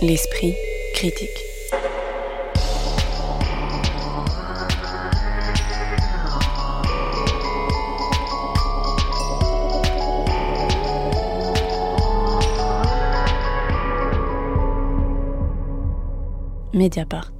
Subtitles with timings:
[0.00, 0.54] L'esprit
[0.94, 1.28] critique.
[16.72, 17.32] Mediapart.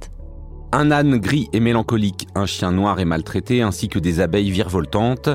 [0.73, 5.29] Un âne gris et mélancolique, un chien noir et maltraité, ainsi que des abeilles virevoltantes.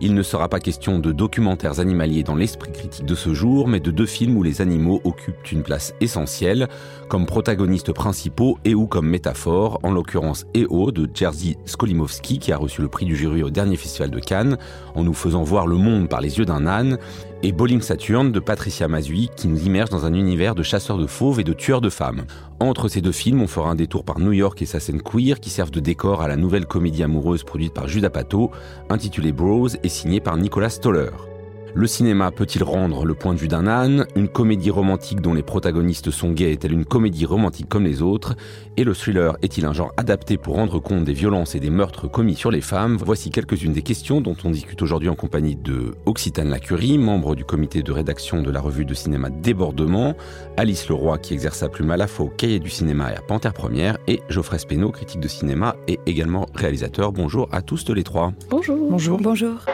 [0.00, 3.80] Il ne sera pas question de documentaires animaliers dans l'esprit critique de ce jour, mais
[3.80, 6.68] de deux films où les animaux occupent une place essentielle,
[7.08, 12.56] comme protagonistes principaux et ou comme métaphore, en l'occurrence EO de Jerzy Skolimowski, qui a
[12.56, 14.58] reçu le prix du jury au dernier festival de Cannes,
[14.94, 16.98] en nous faisant voir le monde par les yeux d'un âne,
[17.42, 21.06] et Bowling Saturn de Patricia Mazui qui nous immerge dans un univers de chasseurs de
[21.06, 22.24] fauves et de tueurs de femmes.
[22.60, 25.38] Entre ces deux films, on fera un détour par New York et sa scène queer
[25.38, 28.50] qui servent de décor à la nouvelle comédie amoureuse produite par Judas Pato,
[28.88, 31.10] intitulée Bros et signée par Nicolas Stoller.
[31.74, 35.42] Le cinéma peut-il rendre le point de vue d'un âne Une comédie romantique dont les
[35.42, 38.36] protagonistes sont gays est-elle une comédie romantique comme les autres
[38.76, 42.08] Et le thriller est-il un genre adapté pour rendre compte des violences et des meurtres
[42.08, 42.96] commis sur les femmes?
[43.04, 47.44] Voici quelques-unes des questions dont on discute aujourd'hui en compagnie de Occitane Lacurie, membre du
[47.44, 50.14] comité de rédaction de la revue de cinéma Débordement,
[50.56, 53.20] Alice Leroy qui exerce sa plume à la fois au Cahier du cinéma et à
[53.20, 57.12] Panthère Première, et Geoffrey Spénaud, critique de cinéma et également réalisateur.
[57.12, 58.32] Bonjour à tous les trois.
[58.50, 58.90] Bonjour.
[58.90, 59.18] Bonjour.
[59.20, 59.64] Bonjour.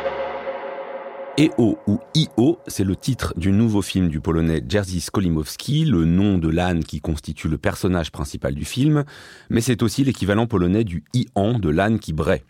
[1.37, 6.39] EO ou IO, c'est le titre du nouveau film du polonais Jerzy Skolimowski, le nom
[6.39, 9.03] de l'âne qui constitue le personnage principal du film,
[9.51, 12.45] mais c'est aussi l'équivalent polonais du Ian de l'âne qui braie.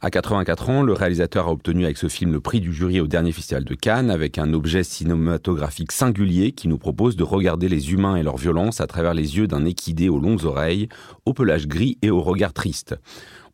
[0.00, 3.08] À 84 ans, le réalisateur a obtenu avec ce film le prix du jury au
[3.08, 7.92] dernier festival de Cannes avec un objet cinématographique singulier qui nous propose de regarder les
[7.92, 10.88] humains et leur violence à travers les yeux d'un équidé aux longues oreilles,
[11.26, 12.94] au pelage gris et au regard triste.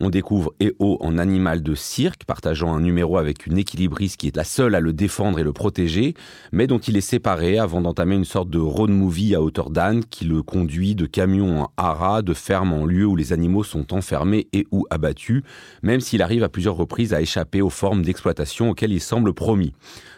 [0.00, 4.36] On découvre EO en animal de cirque, partageant un numéro avec une équilibriste qui est
[4.36, 6.14] la seule à le défendre et le protéger,
[6.52, 10.04] mais dont il est séparé avant d'entamer une sorte de road movie à hauteur d'âne
[10.04, 13.92] qui le conduit de camion en haras, de ferme en lieu où les animaux sont
[13.92, 15.42] enfermés et ou abattus,
[15.82, 19.72] même s'il arrive à plusieurs reprises à échapper aux formes d'exploitation auxquelles il semble promis.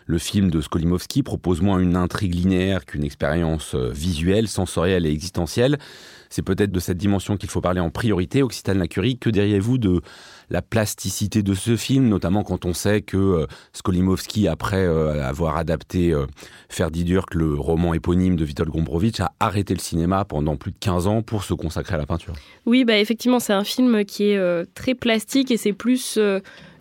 [0.08, 5.10] Le film de Skolimowski propose moins une intrigue linéaire qu'une expérience euh, visuelle, sensorielle et
[5.10, 5.78] existentielle.
[6.30, 8.42] C'est peut-être de cette dimension qu'il faut parler en priorité.
[8.42, 10.00] Occitane Lacurie, que diriez-vous de
[10.50, 15.56] la plasticité de ce film, notamment quand on sait que euh, Skolimowski, après euh, avoir
[15.56, 16.26] adapté euh,
[16.68, 20.78] Ferdi Durk, le roman éponyme de Witold Gombrowicz, a arrêté le cinéma pendant plus de
[20.78, 22.34] 15 ans pour se consacrer à la peinture?
[22.64, 26.18] Oui, bah effectivement, c'est un film qui est très plastique et c'est plus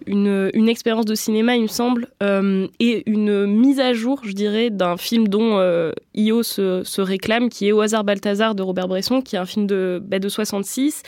[0.06, 4.34] une, une expérience de cinéma, il me semble, euh, et une mise à jour, je
[4.34, 8.64] dirais, d'un film dont euh, Io se, se, réclame, qui est Au hasard Balthazar de
[8.64, 11.04] Robert Bresson, qui est un film de, bah, de 66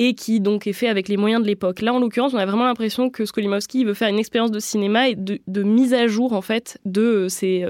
[0.00, 1.82] et qui donc est fait avec les moyens de l'époque.
[1.82, 5.08] Là, en l'occurrence, on a vraiment l'impression que Skolimowski veut faire une expérience de cinéma
[5.08, 7.66] et de, de mise à jour en fait de ces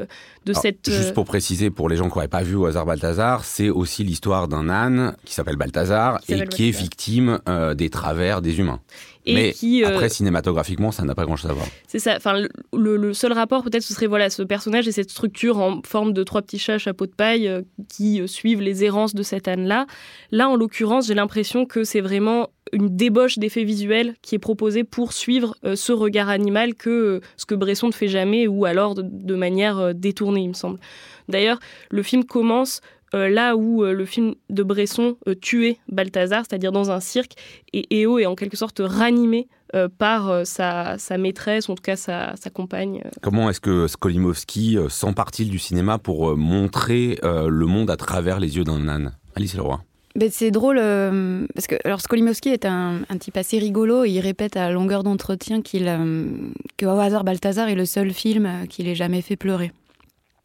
[0.49, 0.91] de Alors, cette.
[0.91, 4.05] Juste pour préciser pour les gens qui n'auraient pas vu au hasard Balthazar, c'est aussi
[4.05, 8.59] l'histoire d'un âne qui s'appelle Balthazar Qui et qui est victime euh, des travers des
[8.59, 8.81] humains.
[9.29, 11.67] Et Mais qui, euh, après, cinématographiquement, ça n'a pas grand-chose à voir.
[11.87, 12.17] C'est ça.
[12.17, 16.15] Enfin, le, seul rapport, peut-être, ce serait voilà ce personnage et cette structure en forme
[16.15, 19.23] de trois petits chats à chapeau de paille euh, qui euh, suivent les errances de
[19.23, 19.87] cette âne-là.
[20.31, 24.85] Là, en l'occurrence, j'ai l'impression que c'est vraiment une débauche d'effets visuels qui est proposée
[24.85, 28.65] pour suivre euh, ce regard animal que euh, ce que Bresson ne fait jamais ou
[28.65, 30.79] alors de, de manière euh, détournée, il me semble.
[31.29, 31.59] D'ailleurs,
[31.91, 32.81] le film commence
[33.15, 37.33] euh, là où euh, le film de Bresson euh, tuait Balthazar, c'est-à-dire dans un cirque,
[37.73, 41.75] et Eo est en quelque sorte ranimé euh, par euh, sa, sa maîtresse, ou en
[41.75, 43.03] tout cas sa, sa compagne.
[43.21, 47.97] Comment est-ce que Skolimowski euh, s'empare-t-il du cinéma pour euh, montrer euh, le monde à
[47.97, 49.13] travers les yeux d'un âne?
[49.37, 49.81] Alice Leroy.
[50.17, 54.05] Ben, c'est drôle euh, parce que alors Skolimowski est un, un type assez rigolo.
[54.05, 56.25] et Il répète à longueur d'entretien qu'il euh,
[56.77, 59.71] que au hasard Balthazar est le seul film qu'il ait jamais fait pleurer.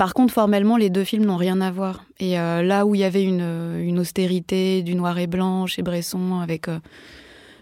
[0.03, 2.03] Par contre, formellement, les deux films n'ont rien à voir.
[2.19, 5.65] Et euh, là où il y avait une, euh, une austérité, du noir et blanc
[5.65, 6.79] chez Bresson, avec euh,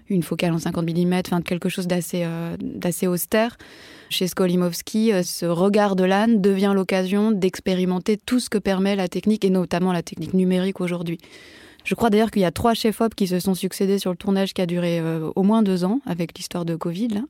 [0.10, 2.26] une focale en 50 mm, enfin quelque chose d'assez
[3.06, 3.60] austère,
[4.10, 9.46] chez Skolimowski, ce regard de l'âne devient l'occasion d'expérimenter tout ce que permet la technique,
[9.46, 11.20] et notamment la technique numérique aujourd'hui.
[11.84, 14.56] Je crois d'ailleurs qu'il y a trois chefs-op qui se sont succédés sur le tournage
[14.56, 15.00] qui a duré
[15.36, 17.22] au moins deux ans avec l'histoire de Covid.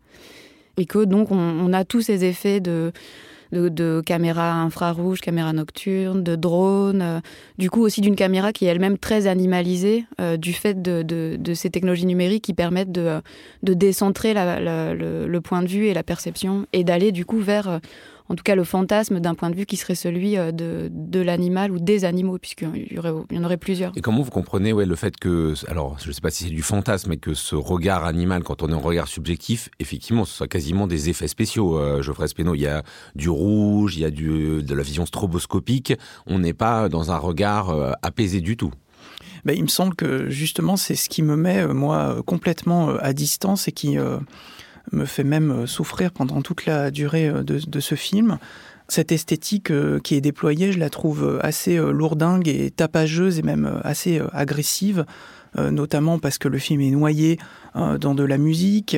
[0.77, 2.93] Et que donc on, on a tous ces effets de,
[3.51, 7.19] de, de caméra infrarouge, caméra nocturne, de drone, euh,
[7.57, 11.35] du coup aussi d'une caméra qui est elle-même très animalisée euh, du fait de, de,
[11.39, 13.21] de ces technologies numériques qui permettent de,
[13.63, 17.25] de décentrer la- la- le, le point de vue et la perception et d'aller du
[17.25, 17.79] coup vers, euh,
[18.31, 21.19] en tout cas le fantasme d'un point de vue qui serait celui euh, de, de
[21.19, 23.91] l'animal ou des animaux, puisqu'il y, aurait, il y en aurait plusieurs.
[23.97, 26.49] Et comment vous comprenez ouais, le fait que, alors je ne sais pas si c'est
[26.49, 30.33] du fantasme, mais que ce regard animal, quand on est en regard subjectif, effectivement, ce
[30.33, 31.77] soit quasiment des effets spéciaux.
[31.77, 32.83] Euh, Geoffrey Spénaud, il y a
[33.15, 35.93] du rouge, il y a du, de la vision stroboscopique,
[36.25, 38.71] on n'est pas dans un regard euh, apaisé du tout.
[39.43, 43.67] Ben, il me semble que justement c'est ce qui me met moi complètement à distance
[43.67, 43.97] et qui
[44.91, 48.37] me fait même euh, souffrir pendant toute la durée euh, de, ce film.
[48.87, 53.79] Cette esthétique euh, qui est déployée, je la trouve assez lourdingue et tapageuse et même
[53.83, 55.05] assez agressive.
[55.57, 57.37] notamment parce que le film est noyé
[57.75, 58.97] dans de la musique,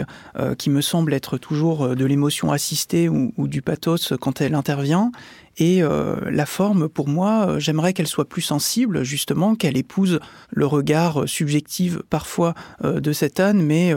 [0.59, 5.11] qui me semble être toujours de l'émotion assistée ou, du pathos quand elle intervient.
[5.57, 10.19] Et la forme, pour moi, j'aimerais qu'elle soit plus sensible, justement, qu'elle épouse
[10.51, 12.53] le regard subjectif parfois
[12.83, 13.95] de cette âne, mais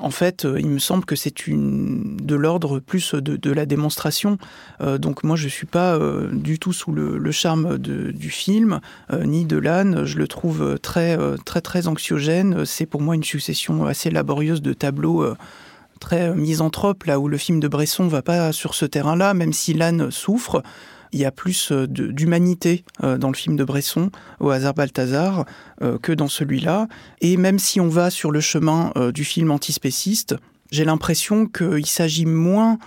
[0.00, 4.38] en fait, euh, il me semble que c'est une de l'ordre plus de, la démonstration.
[4.80, 8.80] Euh, donc moi, je suis pas euh, du tout sous le, charme du film
[9.12, 10.04] ni de l'âne.
[10.04, 12.64] Je le trouve très très très anxiogène.
[12.64, 15.24] C'est pour moi une succession assez laborieuse de tableaux
[16.00, 19.74] très misanthropes, là où le film de Bresson va pas sur ce terrain-là, même si
[19.74, 20.62] l'âne souffre.
[21.12, 24.10] Il y a plus euh, d'humanité euh, dans le film de Bresson,
[24.40, 25.46] au hasard Balthazar,
[25.82, 26.88] euh, que dans celui-là.
[27.20, 30.36] Et même si on va sur le chemin du film antispéciste,
[30.70, 32.78] j'ai l'impression qu'il s'agit moins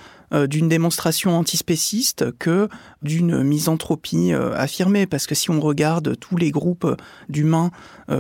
[0.48, 2.70] d'une démonstration antispéciste que
[3.02, 5.08] d'une misanthropie affirmée.
[5.08, 6.96] Parce que si on regarde tous les groupes
[7.30, 7.72] d'humains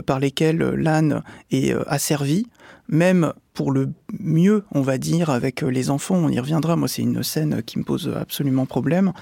[0.05, 1.21] par lesquels l'âne
[1.51, 2.47] est asservi,
[2.89, 3.89] même pour le
[4.19, 7.79] mieux, on va dire, avec les enfants, on y reviendra, moi c'est une scène qui
[7.79, 9.13] me pose absolument problème,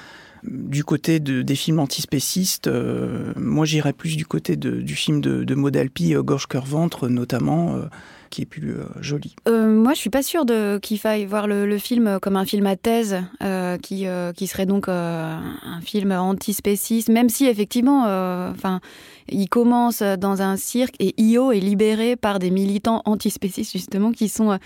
[0.43, 5.55] du côté des films antispécistes, euh, moi j'irais plus du côté du film de, de
[5.55, 7.85] Modalpi, euh, Gorge Cœur Ventre notamment, euh,
[8.29, 9.35] qui est plus joli.
[9.47, 10.45] moi je suis pas sûre
[10.81, 13.17] qu'il faille voir le, film comme un film à thèse,
[13.81, 15.41] qui, qui serait donc un
[15.81, 18.03] film antispéciste, même si effectivement,
[18.51, 18.79] enfin,
[19.29, 24.29] il commence dans un cirque et Io est libéré par des militants antispécistes justement qui
[24.29, 24.57] sont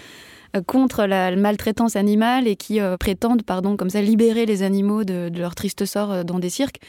[0.55, 5.03] euh, contre la maltraitance animale et qui euh, prétendent, pardon, comme ça, libérer les animaux
[5.03, 6.79] de, leur triste sort euh, dans des cirques,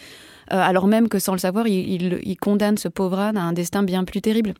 [0.48, 4.04] alors même que sans le savoir, ils condamnent ce pauvre âne à un destin bien
[4.04, 4.52] plus terrible.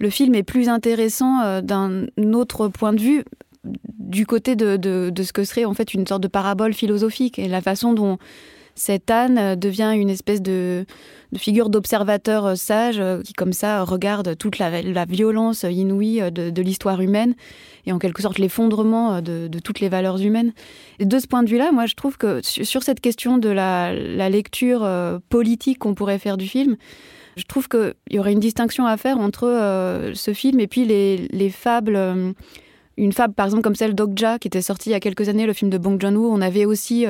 [0.00, 3.24] Le film est plus intéressant d'un autre point de vue,
[3.64, 7.60] du côté de, ce que serait en fait une sorte de parabole philosophique et la
[7.60, 8.18] façon dont
[8.74, 10.86] cet âne devient une espèce de,
[11.36, 17.34] figure d'observateur sage qui comme ça regarde toute la, violence inouïe de l'histoire humaine
[17.88, 20.52] et en quelque sorte l'effondrement euh, de, toutes les valeurs humaines.
[21.00, 23.92] De ce point de vue-là, moi je trouve que sur cette question de la,
[24.28, 26.76] lecture euh, politique qu'on pourrait faire du film,
[27.38, 30.84] je trouve qu'il y aurait une distinction à faire entre euh, ce film et puis
[30.84, 31.96] les, fables.
[32.96, 35.46] une fable, par exemple, comme celle d'Okja, qui était sortie il y a quelques années,
[35.46, 36.30] le film de Bong Joon-ho.
[36.30, 37.06] On avait aussi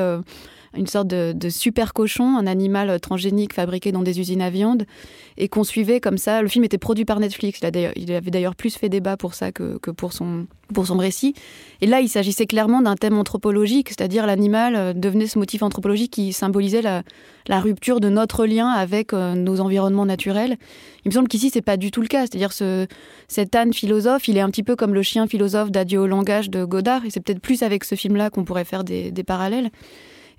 [0.76, 4.84] une sorte de, super cochon, un animal transgénique fabriqué dans des usines à viande,
[5.36, 6.42] et qu'on suivait comme ça.
[6.42, 7.60] Le film était produit par Netflix.
[7.62, 11.34] Il, avait d'ailleurs plus fait débat pour ça que, pour, son, pour son récit.
[11.80, 16.12] Et là, il s'agissait clairement d'un thème anthropologique, c'est-à-dire l'animal euh, devenait ce motif anthropologique
[16.12, 17.02] qui symbolisait la,
[17.60, 20.56] rupture de notre lien avec euh, nos environnements naturels.
[21.04, 22.22] Il me semble qu'ici, c'est pas du tout le cas.
[22.22, 22.86] C'est-à-dire ce,
[23.28, 26.50] cet âne philosophe, il est un petit peu comme le chien philosophe d'Adieu au langage
[26.50, 29.70] de Godard, et c'est peut-être plus avec ce film-là qu'on pourrait faire des parallèles.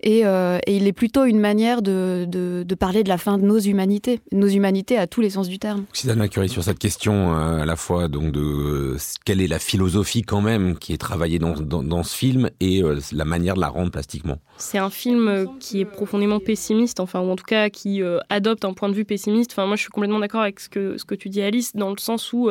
[0.05, 4.21] Euh, et, il est plutôt une manière de, parler de la fin de nos humanités,
[4.31, 5.85] nos humanités à tous les sens du terme.
[5.93, 9.59] Suzanne Curie, sur cette question euh, à la fois donc de euh, quelle est la
[9.59, 12.81] philosophie quand même qui est travaillée dans, dans, ce film et
[13.11, 14.37] la manière de la rendre plastiquement?
[14.59, 18.73] C'est un film qui est profondément pessimiste, enfin ou en tout cas qui adopte un
[18.73, 19.51] point de vue pessimiste.
[19.53, 21.89] Enfin moi je suis complètement d'accord avec ce que ce que tu dis Alice dans
[21.89, 22.49] le sens où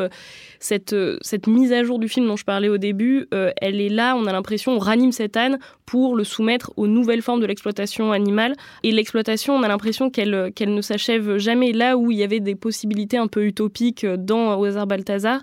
[0.59, 4.17] cette cette mise à jour du film dont je parlais au début, elle est là,
[4.17, 8.13] on a l'impression on ranime cette âne pour le soumettre aux nouvelles formes de l'exploitation
[8.13, 8.55] animale.
[8.83, 11.73] Et l'exploitation, on a l'impression qu'elle qu'elle ne s'achève jamais.
[11.73, 15.41] Là où il y avait des possibilités un peu utopiques dans hasard Balthazar,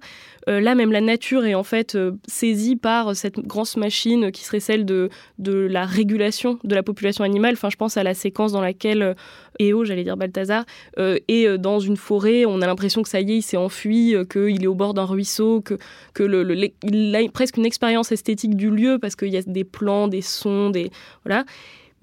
[0.48, 4.44] euh, là même la nature est en fait euh, saisie par cette grosse machine qui
[4.44, 7.54] serait celle de, de la régulation de la population animale.
[7.54, 9.14] Enfin, je pense à la séquence dans laquelle euh,
[9.60, 10.66] Eo, j'allais dire Balthazar,
[10.98, 12.46] est dans une forêt.
[12.46, 15.06] On a l'impression que ça y est, il s'est enfui, qu'il est au bord d'un
[15.06, 15.78] ruisseau, que,
[16.14, 20.22] que a presque une expérience esthétique du lieu parce qu'il y a des plans, des
[20.22, 20.92] sons, des
[21.24, 21.46] voilà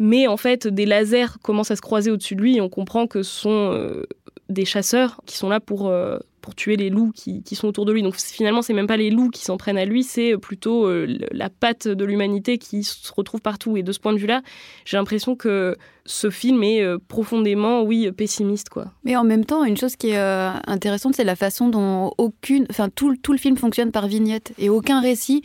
[0.02, 3.06] mais en fait des lasers commencent à se croiser au-dessus de lui et on comprend
[3.06, 4.02] que ce sont euh,
[4.48, 7.86] des chasseurs qui sont là pour, euh, pour tuer les loups qui, qui, sont autour
[7.86, 8.02] de lui.
[8.02, 11.06] Donc finalement, c'est même pas les loups qui s'en prennent à lui, c'est plutôt euh,
[11.30, 13.76] la patte de l'humanité qui se retrouve partout.
[13.78, 14.42] Et de ce point de vue-là,
[14.84, 18.92] j'ai l'impression que ce film est profondément, oui, pessimiste, quoi.
[19.04, 20.18] Mais en même temps, une chose qui est
[20.66, 24.68] intéressante, c'est la façon dont aucune, enfin tout, tout le film fonctionne par vignette et
[24.68, 25.42] aucun récit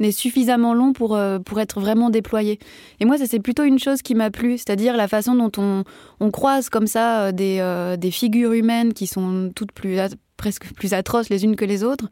[0.00, 2.58] n'est suffisamment long pour, euh, pour être vraiment déployé.
[3.00, 5.84] Et moi, ça c'est plutôt une chose qui m'a plu, c'est-à-dire la façon dont on,
[6.20, 9.98] on croise comme ça euh, des, euh, des figures humaines qui sont toutes plus,
[10.38, 12.08] presque plus atroces les unes que les autres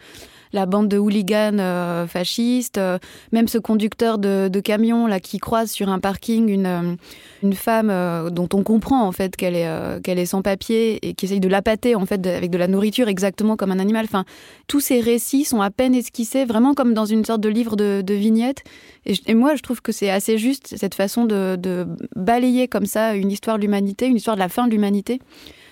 [0.53, 2.99] la bande de hooligans euh, fascistes, euh,
[3.33, 6.95] même ce conducteur de, camion là qui croise sur un parking une, euh,
[7.43, 7.93] une femme
[8.31, 11.49] dont on comprend en fait qu'elle est, qu'elle est sans papier et qui essaye de
[11.49, 14.07] l'appâter en fait avec de la nourriture exactement comme un animal.
[14.07, 14.25] Enfin,
[14.67, 18.15] tous ces récits sont à peine esquissés, vraiment comme dans une sorte de livre de,
[18.15, 18.65] vignettes.
[19.05, 23.15] Et, moi, je trouve que c'est assez juste cette façon de, de balayer comme ça
[23.15, 25.21] une histoire de l'humanité, une histoire de la fin de l'humanité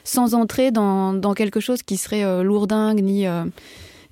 [0.05, 3.27] sans entrer dans, dans, quelque chose qui serait lourdingue ni,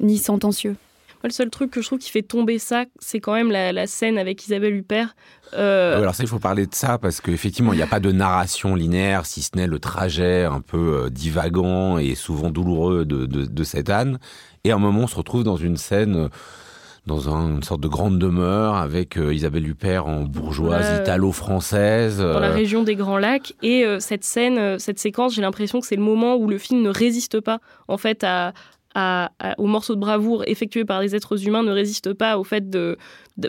[0.00, 0.76] ni sentencieux.
[1.22, 4.18] le seul truc que je trouve qui fait tomber ça, c'est quand même la, scène
[4.18, 5.14] avec Isabelle Huppert.
[5.54, 8.10] Euh, alors ça, il faut parler de ça parce qu'effectivement, il n'y a pas de
[8.10, 13.26] narration linéaire, si ce n'est le trajet un peu euh, divagant et souvent douloureux de,
[13.26, 14.18] de, cette âne.
[14.64, 16.28] Et à un moment, on se retrouve dans une scène
[17.06, 22.18] euh, dans une sorte de grande demeure avec Isabelle Huppert en bourgeoise italo-française.
[22.18, 23.54] Dans la région des Grands Lacs.
[23.62, 26.90] Et cette scène, cette séquence, j'ai l'impression que c'est le moment où le film ne
[26.90, 28.52] résiste pas en fait à,
[28.94, 32.98] aux morceaux de bravoure effectués par des êtres humains ne résiste pas au fait de,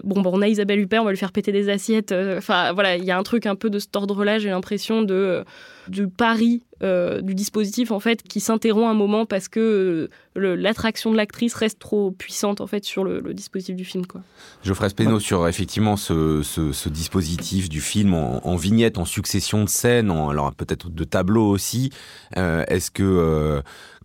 [0.04, 2.12] bon, bon, on a Isabelle Huppert, on va lui faire péter des assiettes.
[2.12, 4.40] Euh, enfin voilà, il y a un truc un peu de cet ordre-là.
[4.40, 5.44] J'ai l'impression de euh,
[5.88, 11.18] du pari euh, du dispositif en fait qui s'interrompt un moment parce que l'attraction de
[11.18, 14.22] l'actrice reste trop puissante en fait sur le, dispositif du film quoi.
[14.64, 20.10] Geoffrey Speno sur effectivement ce, dispositif du film en, en, vignette, en succession de scènes,
[20.10, 21.92] alors peut-être de tableaux aussi.
[22.36, 23.62] Est-ce que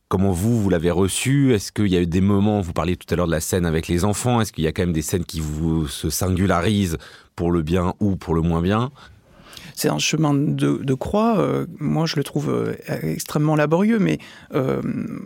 [0.09, 1.53] Comment vous, vous l'avez reçu?
[1.53, 3.67] Est-ce qu'il y a eu des moments, vous parliez tout à l'heure de la scène
[3.67, 6.97] avec les enfants, est-ce qu'il y a quand même des scènes qui vous se singularisent
[7.37, 8.91] pour le bien ou pour le moins bien?
[9.75, 11.39] C'est un chemin de, croix.
[11.39, 14.19] Euh, moi, je le trouve euh, extrêmement laborieux, mais
[14.55, 14.81] euh,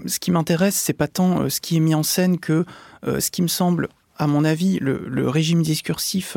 [0.07, 2.65] ce qui m'intéresse, c'est pas tant ce qui est mis en scène que
[3.05, 6.37] ce qui me semble, à mon avis, le régime discursif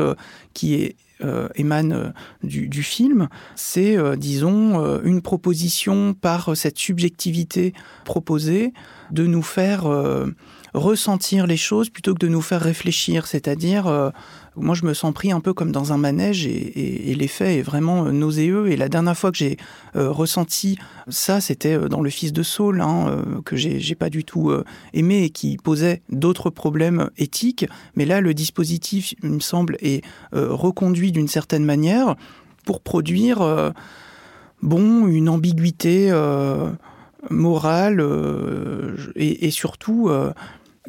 [0.54, 2.10] qui est euh, émane euh,
[2.44, 8.74] du, film, c'est, euh, disons, une proposition par cette subjectivité proposée
[9.12, 9.84] de nous faire
[10.76, 13.28] ressentir les choses plutôt que de nous faire réfléchir.
[13.28, 14.12] C'est-à-dire,
[14.58, 18.06] moi, je me sens pris un peu comme dans un manège et, l'effet est vraiment
[18.06, 18.68] euh, nauséeux.
[18.70, 19.58] Et la dernière fois que j'ai
[19.96, 20.78] euh, ressenti
[21.10, 24.52] ça, c'était euh, dans Le Fils de Saul, hein, que j'ai pas du tout
[24.94, 27.66] aimé et qui posait d'autres problèmes éthiques.
[27.96, 30.04] Mais là, le dispositif, il me semble, est
[30.34, 32.16] reconduit d'une certaine manière
[32.66, 33.74] pour produire,
[34.62, 36.12] bon, une ambiguïté
[37.30, 38.04] morale
[39.16, 40.10] et, surtout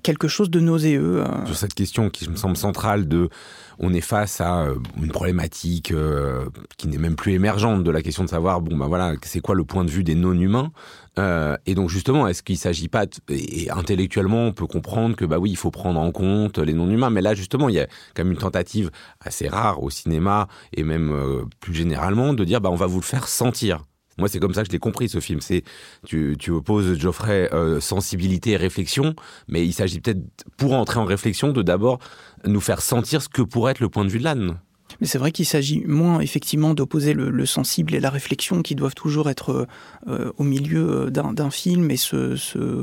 [0.07, 1.25] quelque chose de nauséeux.
[1.47, 3.29] Sur cette question qui me semble centrale de
[3.81, 6.47] on est face à euh, une problématique euh,
[6.79, 9.55] qui n'est même plus émergente de la question de savoir bon ben voilà c'est quoi
[9.55, 10.71] le point de vue des non-humains
[11.19, 15.39] euh, et donc justement est-ce qu'il s'agit pas et intellectuellement on peut comprendre que bah
[15.39, 18.25] oui il faut prendre en compte les non-humains mais là justement il y a quand
[18.25, 21.13] même une tentative assez rare au cinéma et même
[21.61, 23.85] plus généralement de dire bah on va vous le faire sentir
[24.19, 25.41] moi, c'est comme ça que je l'ai compris, ce film.
[25.41, 25.63] C'est
[26.05, 29.15] tu, tu opposes, Geoffrey, euh, sensibilité et réflexion,
[29.49, 30.21] mais il s'agit peut-être,
[30.57, 31.99] pour entrer en réflexion, de d'abord
[32.45, 34.59] nous faire sentir ce que pourrait être le point de vue de l'âne.
[35.01, 38.95] Mais c'est vrai qu'il s'agit moins effectivement d'opposer le, sensible et la réflexion qui doivent
[38.95, 39.67] toujours être
[40.09, 42.83] euh, au milieu d'un film et se, se,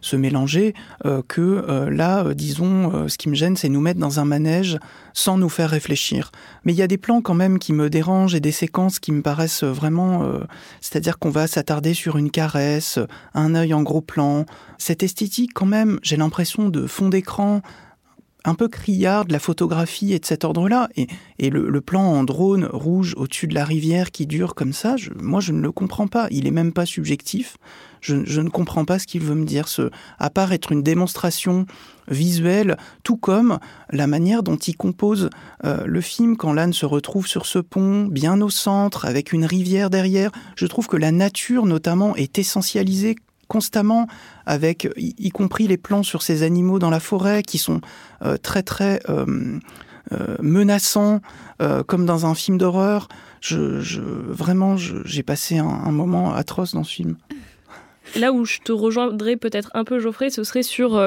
[0.00, 4.00] se mélanger, euh, que euh, là, euh, disons, ce qui me gêne, c'est nous mettre
[4.00, 4.78] dans un manège
[5.12, 6.30] sans nous faire réfléchir.
[6.64, 9.12] Mais il y a des plans quand même qui me dérangent et des séquences qui
[9.12, 10.24] me paraissent vraiment...
[10.80, 12.98] C'est-à-dire qu'on va s'attarder sur une caresse,
[13.34, 14.46] un œil en gros plan.
[14.78, 17.62] Cette esthétique quand même, j'ai l'impression de fond d'écran
[18.44, 20.88] un peu criard de la photographie et de cet ordre-là.
[20.96, 21.06] Et,
[21.38, 25.40] et le, plan en drone rouge au-dessus de la rivière qui dure comme ça, moi
[25.40, 26.28] je ne le comprends pas.
[26.30, 27.56] Il est même pas subjectif.
[28.00, 31.66] Je, ne comprends pas ce qu'il veut me dire, ce, à part être une démonstration
[32.08, 33.58] visuelle, tout comme
[33.90, 35.28] la manière dont il compose
[35.64, 39.44] euh, le film quand l'âne se retrouve sur ce pont, bien au centre, avec une
[39.44, 40.30] rivière derrière.
[40.56, 43.16] Je trouve que la nature, notamment, est essentialisée
[43.50, 44.06] constamment,
[44.46, 47.80] avec y, compris les plans sur ces animaux dans la forêt qui sont
[48.24, 49.58] euh, très très euh,
[50.12, 51.20] euh, menaçants,
[51.86, 53.08] comme dans un film d'horreur.
[53.40, 57.16] Je, vraiment, j'ai passé un, moment atroce dans ce film.
[58.16, 60.98] Là où je te rejoindrais peut-être un peu, Geoffrey, ce serait sur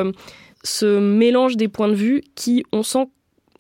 [0.64, 3.08] ce mélange des points de vue qui, on sent,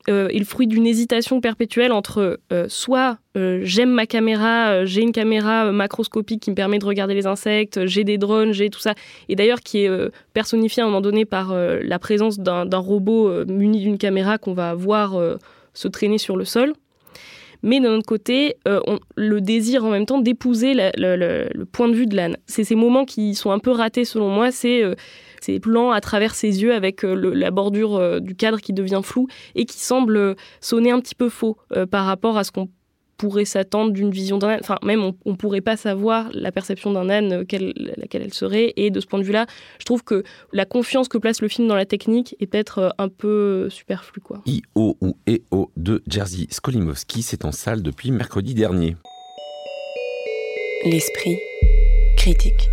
[0.10, 5.12] euh, est fruit d'une hésitation perpétuelle entre euh, soit euh, j'aime ma caméra, j'ai une
[5.13, 8.95] caméra macroscopique qui me permet de regarder les insectes, j'ai des drones, j'ai tout ça,
[9.29, 9.89] et d'ailleurs qui est
[10.33, 14.74] personnifié à un moment donné par la présence d'un robot muni d'une caméra qu'on va
[14.75, 15.19] voir
[15.74, 16.74] se traîner sur le sol.
[17.63, 22.05] Mais d'un autre côté, on, le désir en même temps d'épouser le, point de vue
[22.05, 22.38] de l'âne.
[22.46, 24.84] C'est ces moments qui sont un peu ratés selon moi, c'est
[25.41, 29.65] ces plans à travers ses yeux avec la bordure du cadre qui devient flou et
[29.65, 31.58] qui semble sonner un petit peu faux
[31.89, 32.67] par rapport à ce qu'on
[33.24, 34.60] pourrait s'attendre d'une vision d'un âne.
[34.60, 38.74] Enfin, même on, ne pourrait pas savoir la perception d'un âne, euh, laquelle elle serait.
[38.75, 39.46] Et de ce point de vue-là,
[39.80, 42.89] je trouve que la confiance que place le film dans la technique est peut-être euh,
[42.98, 44.20] un peu superflue.
[44.20, 44.42] Quoi.
[44.46, 44.98] I.O.
[45.00, 45.72] ou E.O.
[45.77, 48.98] de Jerzy Skolimowski, c'est en salle depuis mercredi dernier.
[50.84, 51.38] L'esprit
[52.18, 52.68] critique.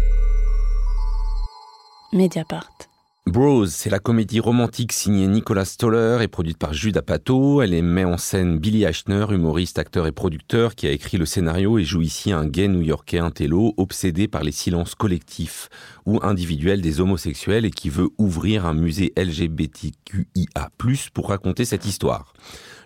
[2.13, 2.90] Mediapart.
[3.27, 7.61] Bros, c'est la comédie romantique signée Nicolas Stoller et produite par Judas Pato.
[7.61, 11.79] Elle met en scène Billy Ashner, humoriste, acteur et producteur, qui a écrit le scénario
[11.79, 15.69] et joue ici un gay new-yorkais intello obsédé par les silences collectifs
[16.07, 20.71] ou individuels des homosexuels et qui veut ouvrir un musée LGBTQIA+,
[21.13, 22.33] pour raconter cette histoire.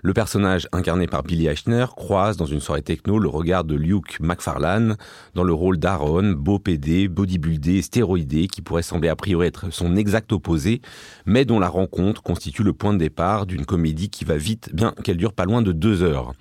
[0.07, 4.21] Le personnage incarné par Billy Eichner croise dans une soirée techno le regard de Luke
[4.21, 4.99] McFarlane
[5.35, 9.97] dans le rôle d'Aaron, beau PD, bodybuildé, stéroïdé, qui pourrait sembler a priori être son
[9.97, 10.83] exact opposé,
[11.25, 14.93] mais dont la rencontre constitue le point de départ d'une comédie qui va vite, bien
[15.03, 16.35] qu'elle dure pas loin de deux heures.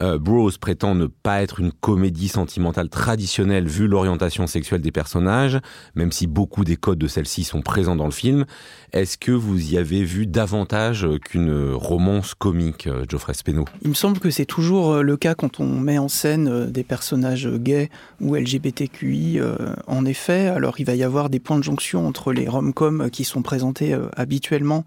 [0.00, 5.58] Euh, Bros prétend ne pas être une comédie sentimentale traditionnelle vu l'orientation sexuelle des personnages,
[5.94, 8.44] même si beaucoup des codes de celle-ci sont présents dans le film.
[8.92, 13.94] Est-ce que vous y avez vu davantage qu'une romance comique, euh, Geoffrey Speno Il me
[13.94, 17.90] semble que c'est toujours euh, le cas quand on met en scène des personnages gays
[18.20, 19.40] ou LGBTQI.
[19.86, 23.24] En effet, alors il va y avoir des points de jonction entre les rom-coms qui
[23.24, 24.84] sont présentés habituellement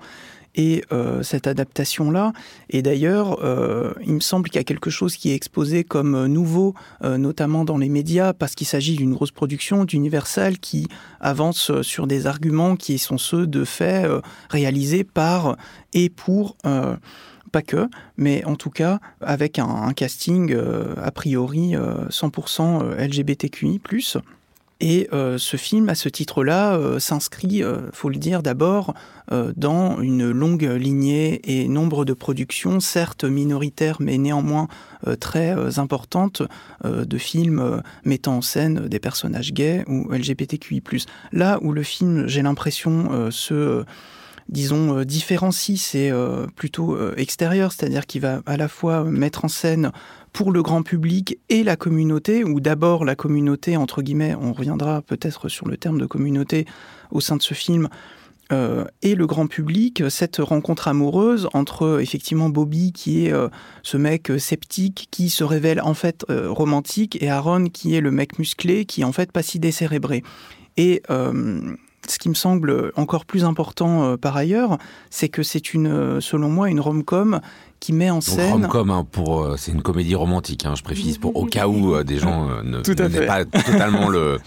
[0.56, 2.34] et euh, cette adaptation-là.
[2.70, 6.26] Et d'ailleurs, euh, il me semble qu'il y a quelque chose qui est exposé comme
[6.28, 10.88] nouveau, euh, notamment dans les médias, parce qu'il s'agit d'une grosse production d'Universal qui
[11.20, 14.10] avance sur des arguments qui sont ceux de faits
[14.50, 15.58] réalisés par
[15.94, 16.58] et pour
[17.52, 20.56] pas que, mais en tout cas avec un casting
[21.02, 21.74] a priori
[22.10, 23.80] 100% LGBTQI+.
[24.82, 28.94] Et euh, ce film, à ce titre-là, euh, s'inscrit, euh, faut le dire d'abord,
[29.56, 34.68] dans une longue lignée et nombre de productions, certes minoritaires, mais néanmoins
[35.22, 36.42] très importantes,
[36.84, 40.84] de films mettant en scène des personnages gays ou LGBTQI+.
[41.32, 43.86] Là où le film, j'ai l'impression, se
[44.50, 46.12] disons, différencie, c'est
[46.58, 49.94] plutôt extérieur, c'est-à-dire qu'il va à la fois mettre en scène
[50.34, 55.02] pour le grand public et la communauté, ou d'abord la communauté, entre guillemets, on reviendra
[55.02, 56.66] peut-être sur le terme de communauté
[57.12, 57.90] au sein de ce film,
[58.52, 63.48] euh, et le grand public, cette rencontre amoureuse entre effectivement Bobby qui est euh,
[63.82, 68.12] ce mec sceptique qui se révèle en fait euh, romantique et Aaron qui est le
[68.12, 70.24] mec musclé qui en fait pas si décérébré.
[70.78, 74.78] Et ce qui me semble encore plus important par ailleurs,
[75.10, 77.42] c'est que c'est une, selon moi, une rom-com
[77.82, 78.52] qui met en scène.
[78.52, 81.96] Rom-com, hein, pour, euh, c'est une comédie romantique, hein, je précise, pour au cas où
[81.96, 84.40] euh, des gens euh, ne, ne pas totalement le.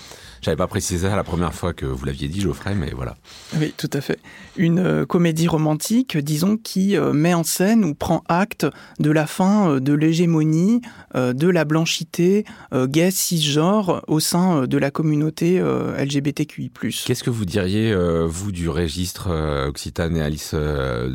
[0.45, 3.17] J'avais pas précisé ça la première fois que vous l'aviez dit, Geoffrey, mais voilà.
[3.59, 4.19] Oui, tout à fait.
[4.59, 8.67] Une euh, comédie romantique, disons, qui euh, met en scène ou prend acte
[8.99, 10.83] de la fin euh, de l'hégémonie
[11.15, 16.73] de la blanchité gay cisgenre au sein de la communauté LGBTQI+.
[17.07, 17.95] Qu'est-ce que vous diriez,
[18.27, 19.31] vous, du registre
[19.69, 20.57] Occitane et Alice,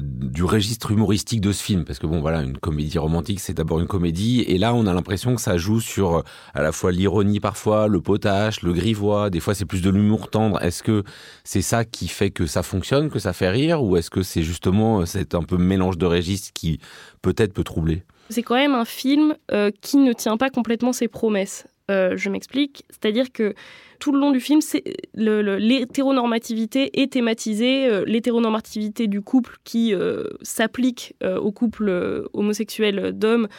[0.01, 1.83] du registre humoristique de ce film?
[1.83, 4.93] Parce que bon, voilà, une comédie romantique, c'est d'abord une comédie, et là, on a
[4.93, 9.39] l'impression que ça joue sur à la fois l'ironie parfois, le potache, le grivois, des
[9.39, 10.61] fois c'est plus de l'humour tendre.
[10.61, 11.03] Est-ce que
[11.43, 14.43] c'est ça qui fait que ça fonctionne, que ça fait rire, ou est-ce que c'est
[14.43, 16.79] justement euh, cet un peu mélange de registres qui
[17.21, 18.03] peut-être peut troubler?
[18.29, 21.67] C'est quand même un film euh, qui ne tient pas complètement ses promesses.
[21.89, 23.55] Euh, je m'explique, c'est-à-dire que
[23.99, 24.83] tout le long du film, c'est
[25.15, 29.93] l'hétéronormativité est thématisée, l'hétéronormativité du couple qui
[30.41, 33.49] s'applique au couple homosexuel d'hommes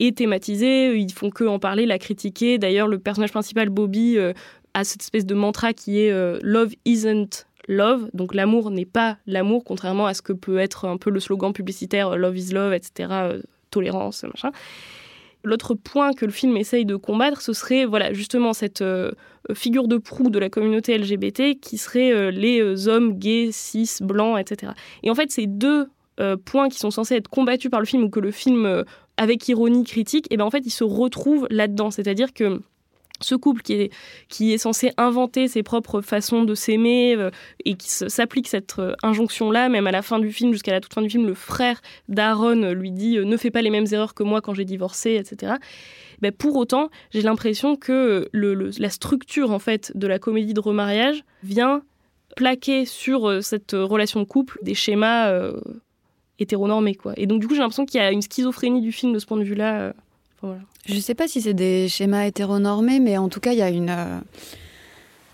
[0.00, 2.58] est thématisé, ils font que en parler, la critiquer.
[2.58, 4.32] D'ailleurs, le personnage principal, Bobby, euh,
[4.74, 9.18] a cette espèce de mantra qui est euh, Love isn't love, donc l'amour n'est pas
[9.26, 12.72] l'amour, contrairement à ce que peut être un peu le slogan publicitaire Love is love,
[12.72, 14.50] etc., euh, tolérance, machin.
[15.44, 18.84] L'autre point que le film essaye de combattre, ce serait voilà justement cette
[19.54, 24.72] figure de proue de la communauté LGBT qui serait les hommes gays, cis, blancs, etc.
[25.02, 25.88] Et en fait, ces deux
[26.44, 28.84] points qui sont censés être combattus par le film ou que le film
[29.20, 31.90] avec ironie critique, et ben en fait, il se retrouve là-dedans.
[31.90, 32.62] C'est-à-dire que
[33.20, 33.92] ce couple qui est,
[34.30, 37.30] qui est censé inventer ses propres façons de s'aimer euh,
[37.66, 40.94] et qui s'applique cette euh, injonction-là, même à la fin du film, jusqu'à la toute
[40.94, 44.14] fin du film, le frère d'Aaron lui dit euh, ne fais pas les mêmes erreurs
[44.14, 45.56] que moi quand j'ai divorcé, etc.
[46.22, 50.60] Ben, pour autant, j'ai l'impression que le, la structure en fait de la comédie de
[50.60, 51.82] remariage vient
[52.36, 55.52] plaquer sur cette relation de couple des schémas
[56.40, 57.12] hétéronormé quoi.
[57.16, 59.26] Et donc du coup j'ai l'impression qu'il y a une schizophrénie du film de ce
[59.26, 59.92] point de vue-là.
[60.42, 60.60] Voilà.
[60.86, 63.70] Je sais pas si c'est des schémas hétéronormés, mais en tout cas il y a
[63.70, 63.94] une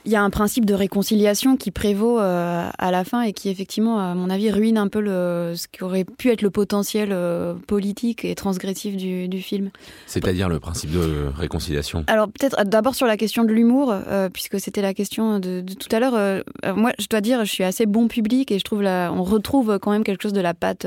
[0.07, 3.49] il y a un principe de réconciliation qui prévaut euh, à la fin et qui
[3.49, 7.09] effectivement, à mon avis, ruine un peu le, ce qui aurait pu être le potentiel
[7.11, 9.71] euh, politique et transgressif du, du film.
[10.07, 14.61] C'est-à-dire le principe de réconciliation Alors peut-être d'abord sur la question de l'humour, euh, puisque
[14.61, 16.45] c'était la question de, de tout à l'heure.
[16.77, 19.81] moi, je dois dire, je suis assez bon public et je trouve là, on retrouve
[19.81, 20.87] quand même quelque chose de la patte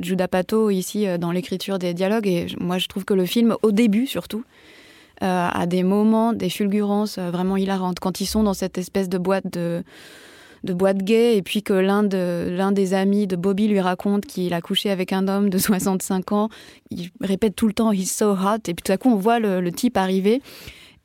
[0.00, 2.26] Judah Pato ici dans l'écriture des dialogues.
[2.26, 4.42] Et moi, je trouve que le film, au début surtout,
[5.22, 8.00] euh, à des moments, des fulgurances euh, vraiment hilarantes.
[8.00, 9.82] Quand ils sont dans cette espèce de boîte de,
[10.62, 14.26] de boîte gay et puis que l'un de l'un des amis de Bobby lui raconte
[14.26, 16.48] qu'il a couché avec un homme de 65 ans,
[16.90, 18.58] il répète tout le temps he's so hot.
[18.68, 20.42] Et puis tout à coup on voit le, type arriver.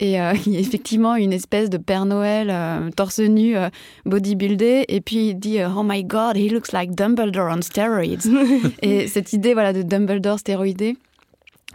[0.02, 2.54] Et euh, il y a effectivement une espèce de Père Noël
[2.98, 3.56] torse nu
[4.06, 4.84] bodybuildé.
[4.90, 8.28] Et puis il dit oh my god he looks like Dumbledore on steroids.
[8.82, 10.98] Et cette idée voilà de Dumbledore stéroïdé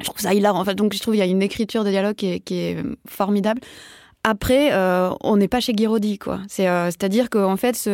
[0.01, 0.65] je trouve ça hilarant.
[0.75, 2.77] Donc, je trouve qu'il y a une écriture de dialogue qui est,
[3.09, 3.61] formidable.
[4.25, 6.41] Après, euh, on n'est pas chez Guiraudy, quoi.
[6.59, 7.89] Euh, à dire qu'en fait,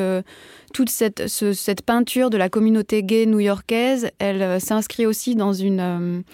[0.72, 6.24] toute cette, cette, peinture de la communauté gay new-yorkaise, elle euh, s'inscrit aussi dans une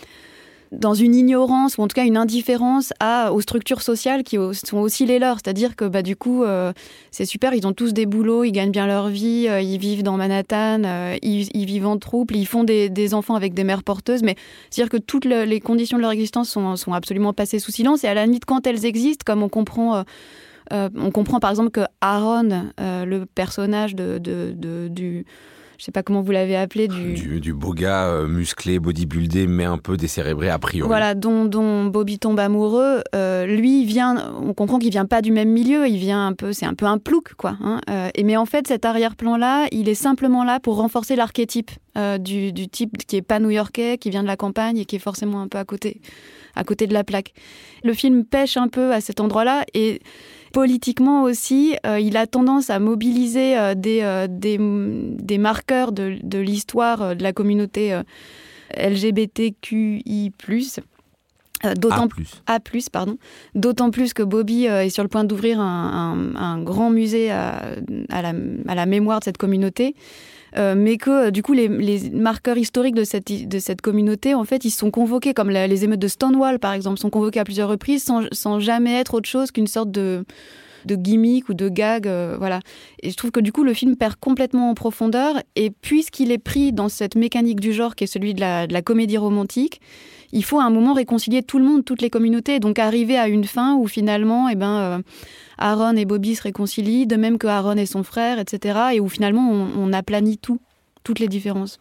[0.73, 2.93] dans une ignorance ou en tout cas une indifférence
[3.31, 5.37] aux structures sociales qui sont aussi les leurs.
[5.37, 6.73] C'est-à-dire que bah, du coup, euh,
[7.11, 10.03] c'est super, ils ont tous des boulots, ils gagnent bien leur vie, euh, ils vivent
[10.03, 14.23] dans Manhattan, euh, ils, vivent en troupe, ils font des, enfants avec des mères porteuses,
[14.23, 14.37] mais
[14.71, 18.15] c'est-à-dire que toutes les conditions de leur existence sont, absolument passées sous silence et à
[18.15, 20.05] la limite, quand elles existent, comme on comprend...
[20.71, 24.19] on comprend par exemple que Aaron, le personnage de
[24.89, 25.25] du,
[25.79, 27.41] je sais pas comment vous l'avez appelé, du...
[27.41, 27.53] du...
[27.53, 30.89] beau gars euh, musclé, bodybuildé, mais un peu décérébré a priori.
[30.89, 33.03] Voilà, dont, dont Bobby tombe amoureux.
[33.15, 36.53] Euh, lui, vient, on comprend qu'il vient pas du même milieu, il vient un peu,
[36.53, 37.57] c'est un peu un plouc, quoi.
[37.63, 41.71] Hein, euh, et mais en fait, cet arrière-plan-là, il est simplement là pour renforcer l'archétype
[42.21, 45.01] du, du, type qui est pas new-yorkais, qui vient de la campagne et qui est
[45.01, 46.01] forcément un peu à côté,
[46.55, 47.33] à côté de la plaque.
[47.83, 50.01] Le film pêche un peu à cet endroit-là et
[50.59, 57.15] Politiquement aussi, euh, il a tendance à mobiliser euh, euh, des, marqueurs de, de l'histoire
[57.15, 57.97] de la communauté
[58.77, 60.33] LGBTQI+.
[61.77, 62.43] D'autant plus.
[62.47, 62.59] A+,
[62.93, 63.19] pardon.
[63.55, 67.63] D'autant plus que Bobby est sur le point d'ouvrir un, un, grand musée à,
[68.11, 68.33] à, la,
[68.69, 69.95] à, la, mémoire de cette communauté.
[70.57, 71.69] Euh, mais que euh, du coup les,
[72.11, 76.01] marqueurs historiques de cette, de cette communauté, en fait, ils sont convoqués, comme les émeutes
[76.01, 79.51] de Stonewall par exemple, sont convoqués à plusieurs reprises sans, sans jamais être autre chose
[79.51, 80.25] qu'une sorte de,
[80.85, 82.61] de gimmick ou de gag, euh, voilà.
[83.03, 85.43] Et je trouve que du coup le film perd complètement en profondeur.
[85.57, 89.19] Et puisqu'il est pris dans cette mécanique du genre qui est celui de la, comédie
[89.19, 89.81] romantique,
[90.33, 93.29] il faut à un moment réconcilier tout le monde, toutes les communautés, donc arriver à
[93.29, 95.03] une fin où finalement, eh ben,
[95.57, 98.79] Aaron et Bobby se réconcilient, de même que Aaron et son frère, etc.
[98.95, 100.61] Et où finalement on, on aplanit tout,
[101.03, 101.79] toutes les différences.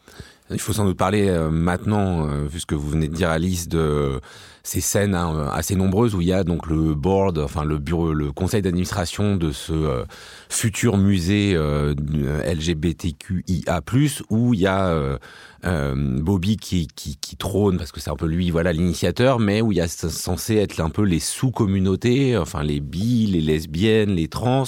[0.49, 3.29] Il faut sans doute parler euh, maintenant, euh, vu ce que vous venez de dire
[3.29, 4.21] Alice, de
[4.67, 8.11] ces scènes hein, assez nombreuses où il y a donc le board, enfin le bureau,
[8.11, 10.03] le conseil d'administration de ce euh,
[10.49, 13.81] futur musée LGBTQIA+,
[14.29, 15.17] où il y a
[15.65, 19.61] euh, Bobby qui, qui, qui, trône parce que c'est un peu lui voilà l'initiateur mais
[19.61, 24.11] où il y a censé être un peu les sous-communautés enfin les bi les lesbiennes
[24.11, 24.63] les trans.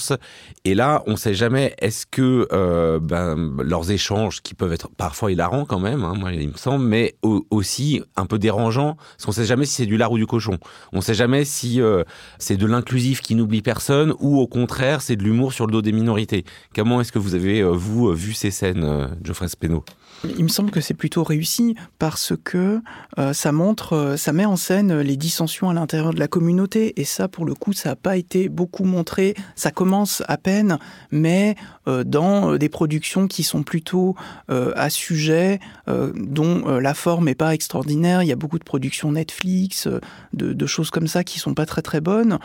[0.64, 5.32] Et là on sait jamais est-ce que euh, ben, leurs échanges qui peuvent être parfois
[5.32, 9.32] hilarants quand même hein, moi il me semble mais aussi un peu dérangeants parce qu'on
[9.32, 10.58] sait jamais si c'est du lard ou du cochon.
[10.92, 12.04] On sait jamais si euh,
[12.38, 15.82] c'est de l'inclusif qui n'oublie personne ou au contraire c'est de l'humour sur le dos
[15.82, 16.44] des minorités.
[16.74, 19.84] Comment est-ce que vous avez euh, vous vu ces scènes Geoffrey Speno?
[20.24, 22.80] Il me semble que c'est plutôt réussi parce que
[23.18, 27.00] euh, ça montre, euh, ça met en scène les dissensions à l'intérieur de la communauté
[27.00, 29.34] et ça, pour le coup, ça n'a pas été beaucoup montré.
[29.54, 30.78] Ça commence à peine,
[31.10, 31.56] mais
[31.88, 34.14] euh, dans des productions qui sont plutôt
[34.48, 38.22] à sujet, dont la forme n'est pas extraordinaire.
[38.22, 39.88] Il y a beaucoup de productions Netflix,
[40.32, 42.38] de, de, choses comme ça qui sont pas très très bonnes.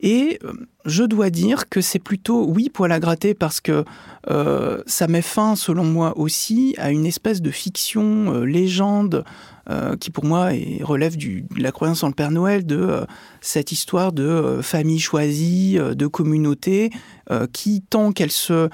[0.00, 0.38] et
[0.84, 3.84] je dois dire que c'est plutôt, oui, poil à gratter, parce que
[4.30, 9.24] euh, ça met fin, selon moi aussi, à une espèce de fiction, euh, légende,
[9.70, 10.50] euh, qui pour moi
[10.82, 13.06] relève du, de la croyance en le Père Noël, de
[13.40, 16.90] cette histoire de famille choisie, de communauté,
[17.52, 18.68] qui, tant qu'elle se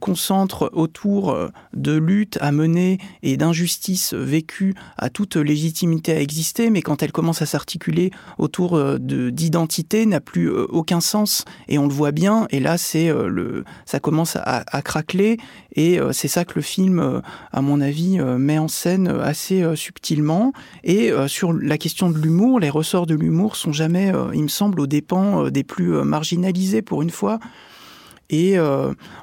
[0.00, 1.36] concentre autour
[1.72, 7.12] de luttes à mener et d'injustices vécues, a toute légitimité à exister, mais quand elle
[7.12, 12.46] commence à s'articuler autour d'identité, n'a plus aucun sens et on le voit bien.
[12.50, 15.38] Et là, c'est euh, le, ça commence à, craqueler
[15.74, 17.20] et euh, c'est ça que le film, euh,
[17.52, 20.52] à mon avis, met en scène assez subtilement.
[20.84, 24.80] Et sur la question de l'humour, les ressorts de l'humour sont jamais, il me semble,
[24.80, 27.38] aux dépens des plus marginalisés pour une fois.
[28.32, 28.58] Et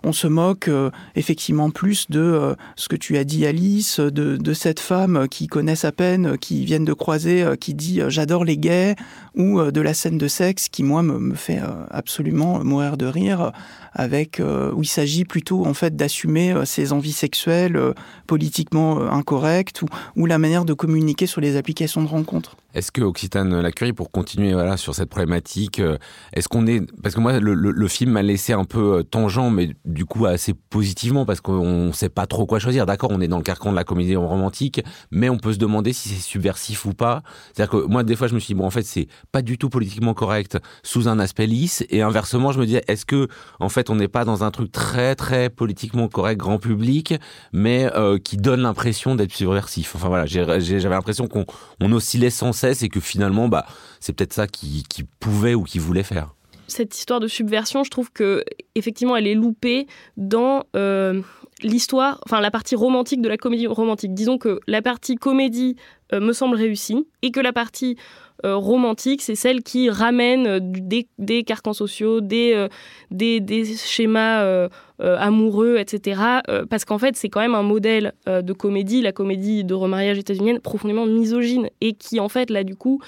[0.04, 0.70] on se moque
[1.16, 5.92] effectivement plus de ce que tu as dit Alice, de, cette femme qui connaissent à
[5.92, 8.96] peine, qui viennent de croiser, qui dit j'adore les gays,
[9.36, 13.52] ou de la scène de sexe qui moi me, me fait absolument mourir de rire
[13.94, 17.80] avec où il s'agit plutôt en fait d'assumer ses envies sexuelles
[18.28, 22.56] politiquement incorrectes ou, ou la manière de communiquer sur les applications de rencontres.
[22.76, 25.98] Est-ce que Occitane Lacurie, pour continuer voilà, sur cette problématique, euh,
[26.34, 26.82] est-ce qu'on est.
[27.02, 30.54] Parce que moi, le, film m'a laissé un peu euh, tangent, mais du coup assez
[30.54, 32.86] positivement, parce qu'on ne sait pas trop quoi choisir.
[32.86, 35.94] D'accord, on est dans le carcan de la comédie romantique, mais on peut se demander
[35.94, 37.24] si c'est subversif ou pas.
[37.54, 39.58] C'est-à-dire que moi, des fois, je me suis dit, bon, en fait, c'est pas du
[39.58, 43.28] tout politiquement correct sous un aspect lisse, et inversement, je me disais, est-ce que,
[43.60, 47.16] en fait, on n'est pas dans un truc très, très politiquement correct, grand public,
[47.52, 51.46] mais euh, qui donne l'impression d'être subversif Enfin voilà, j'avais l'impression qu'on
[51.80, 53.66] on oscillait sans c'est que finalement, bah,
[54.00, 54.84] c'est peut-être ça qui,
[55.20, 56.34] pouvait ou qui voulait faire.
[56.68, 58.44] Cette histoire de subversion, je trouve que
[58.76, 61.22] effectivement, elle est loupée dans euh,
[61.64, 64.14] l'histoire, enfin la partie romantique de la comédie romantique.
[64.14, 65.78] Disons que la partie comédie
[66.14, 67.98] euh, me semble réussie et que la partie
[68.46, 72.68] euh, romantique, c'est celle qui ramène des, carcans sociaux, des,
[73.12, 76.22] des, schémas amoureux, etc.
[76.70, 80.60] parce qu'en fait, c'est quand même un modèle de comédie, la comédie de remariage états-unienne,
[80.60, 83.02] profondément misogyne et qui, en fait, là, du coup,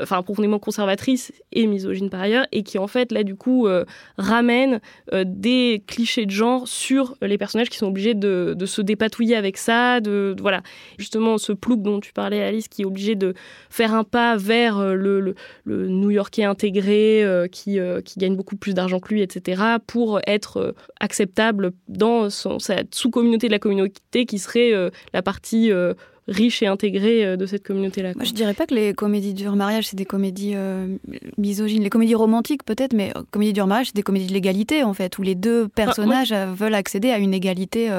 [0.00, 3.84] enfin profondément conservatrice et misogyne par ailleurs, et qui en fait là du coup euh,
[4.18, 4.80] ramène
[5.12, 9.56] euh, des clichés de genre sur les personnages qui sont obligés de, se dépatouiller avec
[9.56, 10.62] ça, de, voilà
[10.98, 13.34] justement ce plouc dont tu parlais Alice qui est obligé de
[13.70, 15.34] faire un pas vers euh, le
[15.66, 19.62] New-Yorkais intégré qui, qui gagne beaucoup plus d'argent que lui, etc.
[19.86, 24.72] pour être acceptable dans son, sa sous-communauté de la communauté qui serait
[25.12, 25.70] la partie
[26.28, 28.12] riche et intégrée euh, de cette communauté-là.
[28.14, 30.96] Moi, je dirais pas que les comédies du remariage, c'est des comédies euh,
[31.38, 31.82] misogynes.
[31.82, 34.94] Les comédies romantiques, peut-être, mais euh, comédies du remariage, c'est des comédies de l'égalité, en
[34.94, 37.90] fait, où les deux personnages veulent accéder à une égalité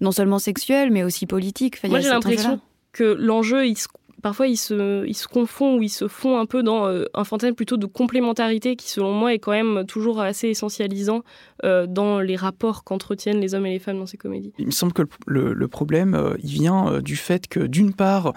[0.00, 1.82] non seulement sexuelle, mais aussi politique.
[1.84, 2.60] moi, j'ai l'impression
[2.92, 3.86] que l'enjeu, il se
[4.22, 7.76] parfois ils se, confondent ou ils se font un peu dans euh, un fantasme plutôt
[7.76, 11.22] de complémentarité qui, selon moi, est quand même toujours assez essentialisant
[11.64, 14.52] euh, dans les rapports qu'entretiennent les hommes et les femmes dans ces comédies.
[14.58, 18.32] Il me semble que le, problème, euh, il vient du fait que, d'une part,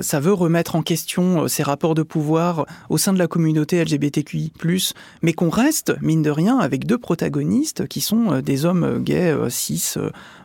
[0.00, 4.52] ça veut remettre en question ces rapports de pouvoir au sein de la communauté LGBTQI+,
[5.22, 9.94] mais qu'on reste, mine de rien, avec deux protagonistes qui sont des hommes gays, cis,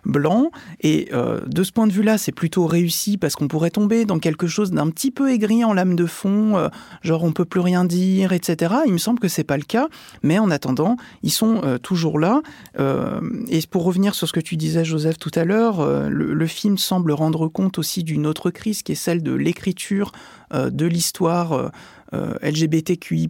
[0.05, 0.51] blancs.
[0.81, 1.09] Et
[1.47, 4.71] de ce point de vue-là, c'est plutôt réussi parce qu'on pourrait tomber dans quelque chose
[4.71, 6.69] d'un petit peu aigri en lame de fond, euh,
[7.01, 8.75] genre on peut plus rien dire, etc.
[8.85, 9.87] Il me semble que c'est pas le cas,
[10.23, 12.41] mais en attendant, ils sont euh, toujours là.
[12.79, 16.77] Euh, et pour revenir sur ce que tu disais, Joseph, tout à l'heure, le, film
[16.77, 20.12] semble rendre compte aussi d'une autre crise qui est celle de l'écriture
[20.53, 21.71] de l'histoire
[22.12, 23.29] LGBTQI+,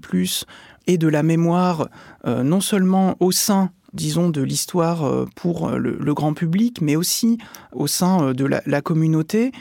[0.88, 1.90] et de la mémoire,
[2.26, 7.38] non seulement au sein disons, de l'histoire pour le, grand public, mais aussi
[7.74, 9.52] au sein de la communauté.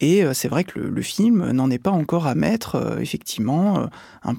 [0.00, 3.78] Et euh, c'est vrai que le, film n'en est pas encore à mettre, euh, effectivement,
[3.78, 4.32] euh,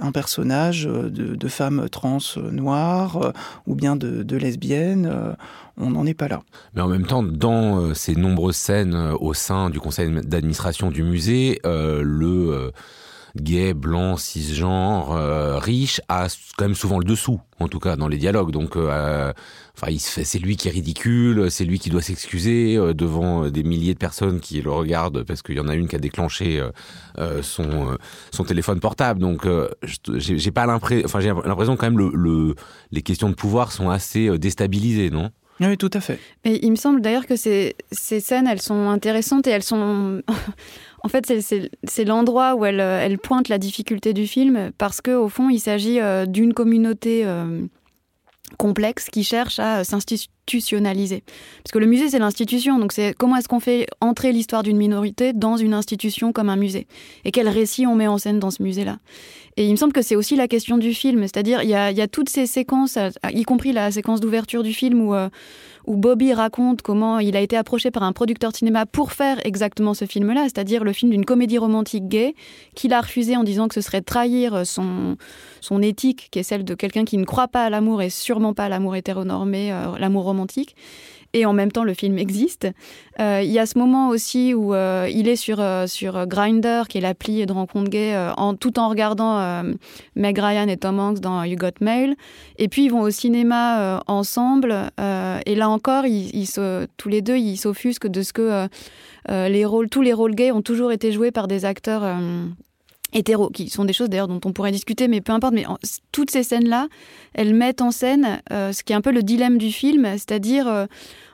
[0.00, 2.18] un, personnage de, femme trans
[2.50, 3.32] noire
[3.66, 5.36] ou bien de, de lesbienne.
[5.76, 6.42] on n'en est pas là.
[6.74, 11.60] Mais en même temps, dans ces nombreuses scènes au sein du conseil d'administration du musée,
[11.64, 12.72] le
[13.36, 18.08] gay, blanc, cisgenre, euh, riche, a quand même souvent le dessous, en tout cas dans
[18.08, 18.52] les dialogues.
[18.52, 19.32] Donc, euh,
[19.76, 23.48] enfin, il fait, c'est lui qui est ridicule, c'est lui qui doit s'excuser euh, devant
[23.50, 25.98] des milliers de personnes qui le regardent parce qu'il y en a une qui a
[25.98, 26.62] déclenché
[27.42, 27.96] son
[28.30, 29.20] son téléphone portable.
[29.20, 29.46] Donc,
[30.14, 32.54] j'ai pas l'impression, enfin, j'ai l'impression quand même le, le,
[32.92, 35.30] les questions de pouvoir sont assez déstabilisées, non?
[35.60, 36.18] Oui, tout à fait.
[36.44, 40.22] Et il me semble d'ailleurs que ces, scènes, elles sont intéressantes et elles sont
[41.02, 41.32] en fait,
[41.84, 45.60] c'est l'endroit où elle, euh, elle, pointe la difficulté du film parce qu'au fond, il
[45.60, 47.66] s'agit euh, d'une communauté euh,
[48.56, 51.22] complexe qui cherche à s'institutionnaliser.
[51.62, 52.78] Parce que le musée, c'est l'institution.
[52.78, 56.56] Donc, c'est comment est-ce qu'on fait entrer l'histoire d'une minorité dans une institution comme un
[56.56, 56.86] musée?
[57.24, 58.98] Et quel récit on met en scène dans ce musée-là?
[59.56, 61.22] Et il me semble que c'est aussi la question du film.
[61.22, 62.98] C'est-à-dire, il y a, y a, toutes ces séquences,
[63.32, 65.14] y compris la séquence d'ouverture du film où
[65.86, 69.94] où Bobby raconte comment il a été approché par un producteur cinéma pour faire exactement
[69.94, 72.34] ce film-là, c'est-à-dire le film d'une comédie romantique gay,
[72.74, 75.16] qu'il a refusé en disant que ce serait trahir son,
[75.60, 78.54] son éthique, qui est celle de quelqu'un qui ne croit pas à l'amour et sûrement
[78.54, 80.74] pas à l'amour hétéronormé, euh, l'amour romantique
[81.34, 82.68] et en même temps le film existe.
[83.20, 86.88] Euh, il y a ce moment aussi où euh, il est sur, euh, sur Grindr,
[86.88, 89.64] qui est l'appli de rencontre gay, en, tout en regardant
[90.14, 92.14] Meg Ryan et Tom Hanks dans You Got Mail.
[92.56, 94.72] Et puis ils vont au cinéma ensemble.
[94.98, 96.04] et là encore,
[96.96, 98.68] tous les deux, ils s'offusquent de ce que
[99.28, 102.02] les rôles, tous les rôles gays ont toujours été joués par des acteurs
[103.14, 105.54] hétéro, qui sont des choses d'ailleurs dont on pourrait discuter, mais peu importe.
[105.54, 105.64] Mais
[106.12, 106.88] toutes ces scènes-là,
[107.32, 110.86] elles mettent en scène ce qui est un peu le dilemme du film, c'est-à-dire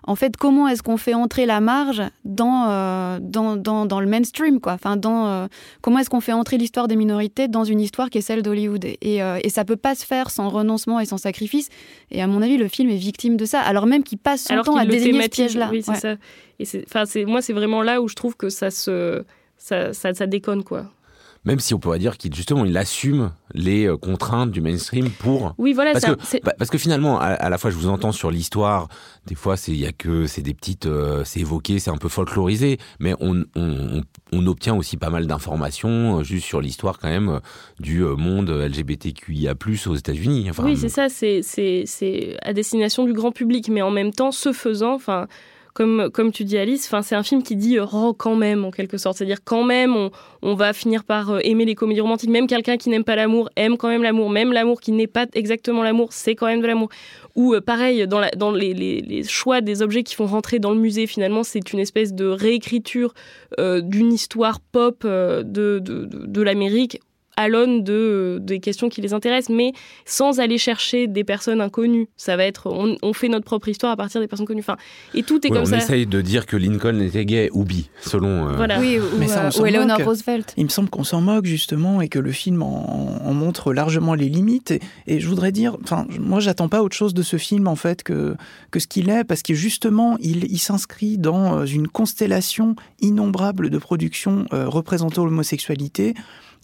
[0.05, 4.61] en fait, comment est-ce qu'on fait entrer la marge dans, euh, dans, dans, le mainstream
[4.61, 5.47] quoi enfin, dans, euh,
[5.83, 8.85] Comment est-ce qu'on fait entrer l'histoire des minorités dans une histoire qui est celle d'Hollywood
[8.85, 11.69] et, euh, et, ça peut pas se faire sans renoncement et sans sacrifice.
[12.11, 14.61] Et à mon avis, le film est victime de ça, alors même qu'il passe son
[14.63, 15.69] temps à désigner ce piège-là.
[15.71, 16.17] Oui, c'est ça.
[16.59, 19.23] Et moi, c'est vraiment là où je trouve que ça se...
[19.57, 20.87] Ça, ça, ça déconne, quoi
[21.45, 25.55] même si on pourrait dire qu'il justement il assume les euh, contraintes du mainstream pour.
[25.59, 28.31] Oui voilà parce que bah, parce que finalement à, la fois je vous entends sur
[28.31, 28.89] l'histoire.
[29.27, 31.97] Des fois c'est il y a que c'est des petites euh, c'est évoqué c'est un
[31.97, 32.79] peu folklorisé.
[32.99, 37.41] Mais on, on, on obtient aussi pas mal d'informations euh, juste sur l'histoire quand même
[37.79, 39.55] du monde LGBTQIA+
[39.87, 40.49] aux États-Unis.
[40.51, 43.69] Enfin, oui c'est ça c'est c'est c'est à destination du grand public.
[43.71, 45.27] Mais en même temps ce faisant enfin
[45.75, 48.99] comme, comme tu dis Alice, c'est un film qui dit oh, quand même en quelque
[48.99, 49.19] sorte.
[49.19, 50.11] C'est-à-dire quand même on,
[50.43, 52.31] on, va finir par euh, aimer les comédies romantiques.
[52.31, 54.31] Même quelqu'un qui n'aime pas l'amour aime quand même l'amour.
[54.31, 56.89] Même l'amour qui n'est pas exactement l'amour, c'est quand même de l'amour.
[57.37, 60.81] Ou euh, pareil, dans, dans les, les, choix des objets qui font rentrer dans le
[60.81, 63.15] musée, finalement, c'est une espèce de réécriture
[63.59, 67.01] d'une histoire pop de, de l'Amérique
[67.41, 69.73] à l'aune de, des questions qui les intéressent, mais
[70.05, 72.09] sans aller chercher des personnes inconnues.
[72.19, 74.61] Ça va être, on, fait notre propre histoire à partir des personnes connues.
[74.61, 74.77] Enfin,
[75.15, 75.77] et tout est comme ça.
[75.77, 78.49] On essaye de dire que Lincoln était gay ou bi, selon.
[78.49, 78.79] Euh, voilà.
[78.79, 80.53] Oui, ou, mais ça, euh, Eleanor Roosevelt.
[80.59, 84.29] Il me semble qu'on s'en moque justement et que le film en, montre largement les
[84.29, 84.75] limites.
[85.07, 88.03] Et, je voudrais dire, enfin, moi, j'attends pas autre chose de ce film en fait
[88.03, 88.37] que
[88.71, 93.71] que ce qu'il est, parce que justement, il, il s'inscrit dans euh, une constellation innombrable
[93.71, 96.15] de productions représentant l'homosexualité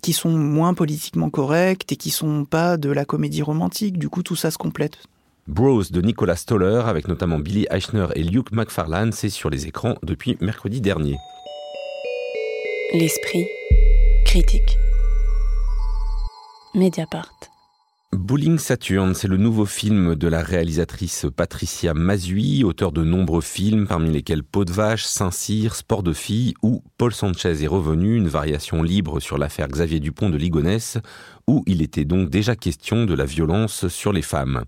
[0.03, 3.99] qui sont moins politiquement correctes et qui sont pas de la comédie romantique.
[3.99, 4.99] Du coup, tout ça se complète.
[5.47, 9.95] Bros de Nicolas Stoller, avec notamment Billy Eichner et Luke McFarlane, c'est sur les écrans
[10.03, 11.17] depuis mercredi dernier.
[12.93, 13.47] L'esprit
[14.25, 14.77] critique.
[16.75, 17.56] Mediapart.
[18.17, 23.87] Bowling Saturn, c'est le nouveau film de la réalisatrice Patricia Mazui, auteur de nombreux films
[23.87, 28.29] parmi lesquels Peau de vache, Saint-Cyr, Sport de filles ou Paul Sanchez est revenu, une
[28.29, 30.97] variation libre sur l'affaire Xavier Dupont de Ligonnès,
[31.47, 34.65] où il était donc déjà question de la violence sur les femmes.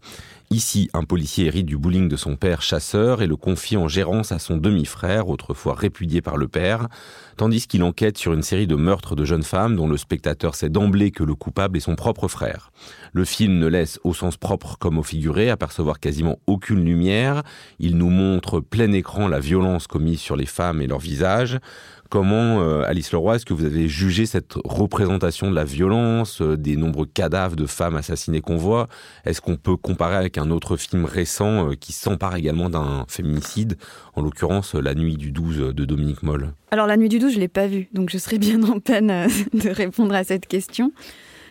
[0.51, 4.33] Ici, un policier hérite du bowling de son père chasseur et le confie en gérance
[4.33, 6.89] à son demi-frère, autrefois répudié par le père,
[7.37, 10.71] tandis qu'il enquête sur une série de meurtres de jeunes femmes dont le spectateur sait
[10.71, 12.71] d'emblée que le coupable est son propre frère.
[13.13, 17.43] Le film ne laisse au sens propre comme au figuré apercevoir quasiment aucune lumière,
[17.79, 21.59] il nous montre plein écran la violence commise sur les femmes et leurs visages,
[22.11, 26.57] Comment, euh, Alice Leroy, est-ce que vous avez jugé cette représentation de la violence, euh,
[26.57, 28.89] des nombreux cadavres de femmes assassinées qu'on voit?
[29.27, 33.77] Est-ce qu'on peut comparer avec un autre film récent euh, qui s'empare également d'un féminicide,
[34.15, 36.55] en l'occurrence La Nuit du 12 de Dominique Moll?
[36.71, 38.81] Alors La Nuit du 12, je ne l'ai pas vue, donc je serais bien en
[38.81, 39.09] peine
[39.53, 40.93] de répondre à cette question.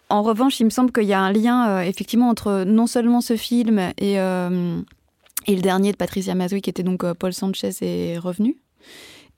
[0.10, 3.36] En revanche, il me semble qu'il y a un lien effectivement entre non seulement ce
[3.36, 8.56] film et, et le dernier de Patricia Mazoui, qui était donc Paul Sanchez est revenu.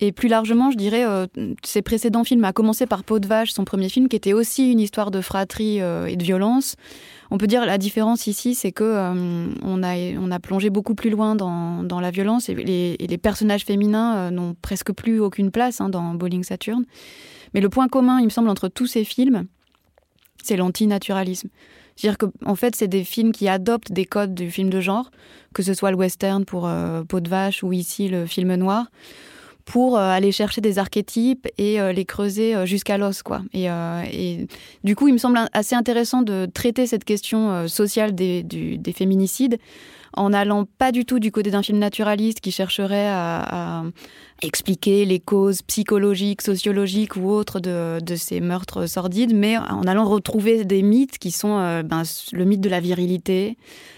[0.01, 1.27] Et plus largement, je dirais, euh,
[1.63, 4.71] ses précédents films, à commencer par Peau de vache, son premier film, qui était aussi
[4.71, 6.77] une histoire de fratrie euh, et de violence.
[7.31, 10.95] On peut dire la différence ici, c'est que euh, on, a, on a plongé beaucoup
[10.95, 15.81] plus loin dans, dans la violence et les, personnages féminins n'ont presque plus aucune place
[15.81, 16.85] hein, dans Bowling Saturn.
[17.53, 19.47] Mais le point commun, il me semble, entre tous ces films,
[20.41, 21.49] c'est l'antinaturalisme.
[21.97, 25.11] C'est-à-dire que, en fait, c'est des films qui adoptent des codes du film de genre,
[25.53, 26.69] que ce soit le western pour
[27.09, 28.85] Peau de vache ou ici le film noir
[29.69, 33.21] pour euh, aller chercher des archétypes et euh, les creuser euh, jusqu'à l'os.
[33.21, 33.41] quoi.
[33.53, 33.67] Et,
[34.11, 34.47] et,
[34.83, 39.59] du coup, il me semble assez intéressant de traiter cette question sociale des, des féminicides
[40.13, 43.83] en n'allant pas du tout du côté d'un film naturaliste qui chercherait à,
[44.41, 50.63] expliquer les causes psychologiques, sociologiques ou autres de, ces meurtres sordides, mais en allant retrouver
[50.63, 53.57] des mythes qui sont euh, ben, le mythe de la virilité,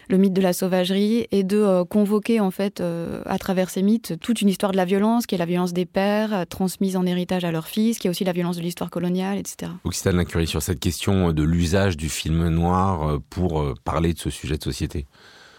[0.10, 3.84] le mythe de la sauvagerie, et de euh, convoquer en fait euh, à travers ces
[3.84, 7.06] mythes toute une histoire de la violence, qui est la violence des pères transmise en
[7.06, 9.72] héritage à leurs fils, qui est aussi la violence de l'histoire coloniale, etc.
[9.84, 14.58] Occitane Lacurie, sur cette question de l'usage du film noir pour parler de ce sujet
[14.58, 15.06] de société.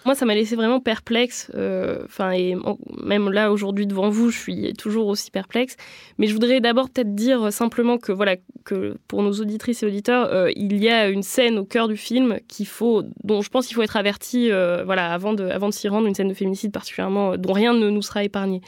[0.04, 1.50] Moi, ça m'a laissé vraiment perplexe.
[1.54, 2.56] Euh, enfin, et
[3.02, 5.76] même là, aujourd'hui, devant vous, je suis toujours aussi perplexe.
[6.18, 10.32] Mais je voudrais d'abord peut-être dire simplement que, voilà, que pour nos auditrices et auditeurs,
[10.32, 13.66] euh, il y a une scène au cœur du film qu'il faut, dont je pense
[13.66, 17.36] qu'il faut être averti, euh, voilà, avant de, s'y rendre, une scène de féminicide particulièrement,
[17.36, 18.60] dont rien ne nous sera épargné.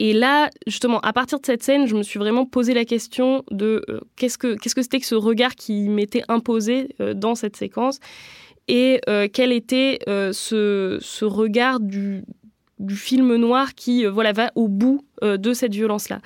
[0.00, 3.44] Et là, justement, à partir de cette scène, je me suis vraiment posé la question
[3.50, 3.84] de
[4.16, 7.98] qu'est-ce que qu'est-ce que c'était que ce regard qui m'était imposé dans cette séquence?
[8.68, 12.22] Et euh, quel était euh, ce, regard du,
[12.90, 16.20] film noir qui voilà va au bout de cette violence-là.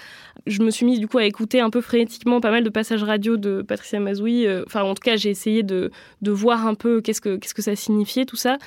[0.47, 3.03] Je me suis mise du coup à écouter un peu frénétiquement pas mal de passages
[3.03, 4.47] radio de Patricia Mazoui.
[4.67, 5.91] Enfin, en tout cas, j'ai essayé de,
[6.27, 8.59] voir un peu qu'est-ce que, qu'est-ce que ça signifiait tout ça.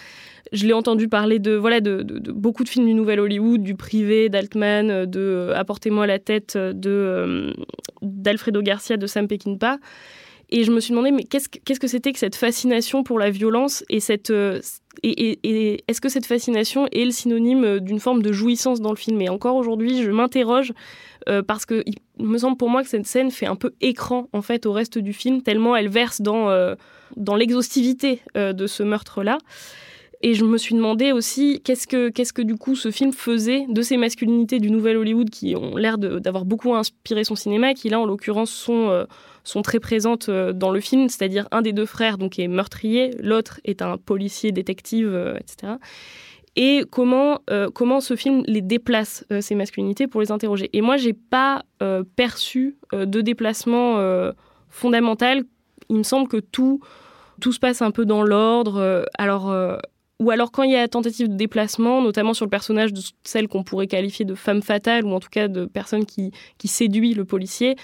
[0.51, 2.01] Je l'ai entendu parler de, voilà, de,
[2.31, 7.53] beaucoup de films du Nouvel Hollywood, du privé, d'Altman, de Apportez-moi la tête de,
[8.01, 9.77] d'Alfredo Garcia, de Sam Peckinpah.
[10.57, 13.83] Et je me suis demandé, mais qu'est-ce que c'était que cette fascination pour la violence
[13.89, 14.61] et cette euh,
[15.03, 19.21] et, est-ce que cette fascination est le synonyme d'une forme de jouissance dans le film?
[19.21, 20.71] Et encore aujourd'hui, je m'interroge
[21.27, 24.29] euh, parce que il me semble pour moi que cette scène fait un peu écran
[24.31, 26.75] en fait au reste du film, tellement elle verse dans euh,
[27.17, 29.39] dans l'exhaustivité de ce meurtre-là.
[30.27, 33.67] Et je me suis demandé aussi qu'est-ce que, qu'est-ce que du coup ce film faisait
[33.69, 37.89] de ces masculinités du nouvel Hollywood qui ont l'air d'avoir beaucoup inspiré son cinéma, qui
[37.89, 39.05] là en l'occurrence sont, euh,
[39.43, 43.11] sont très présentes euh, dans le film, c'est-à-dire un des deux frères donc est meurtrier,
[43.19, 45.73] l'autre est un policier détective, euh, etc.
[46.55, 47.41] Et comment,
[47.75, 50.69] comment ce film les déplace, ces masculinités, pour les interroger.
[50.71, 51.63] Et moi, j'ai pas
[52.15, 53.99] perçu de déplacement
[54.69, 55.43] fondamental.
[55.89, 56.79] Il me semble que tout,
[57.41, 59.05] tout se passe un peu dans l'ordre.
[59.17, 59.53] alors,
[60.19, 63.47] ou alors quand il y a tentative de déplacement, notamment sur le personnage de celle
[63.47, 67.13] qu'on pourrait qualifier de femme fatale, ou en tout cas de personne qui, qui séduit
[67.13, 67.75] le policier,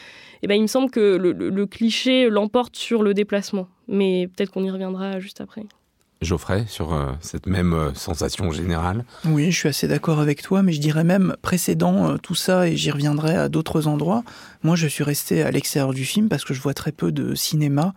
[0.41, 3.67] eh ben, il me semble que le, cliché l'emporte sur le déplacement.
[3.87, 5.65] Mais peut-être qu'on y reviendra juste après.
[6.21, 10.61] Geoffrey, sur euh, cette même euh, sensation générale Oui, je suis assez d'accord avec toi,
[10.61, 14.23] mais je dirais même précédent euh, tout ça, et j'y reviendrai à d'autres endroits,
[14.61, 17.33] moi je suis resté à l'extérieur du film parce que je vois très peu de
[17.33, 17.95] cinéma,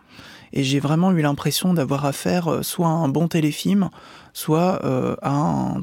[0.55, 3.89] et j'ai vraiment eu l'impression d'avoir affaire soit à un bon téléfilm,
[4.33, 5.75] soit euh, à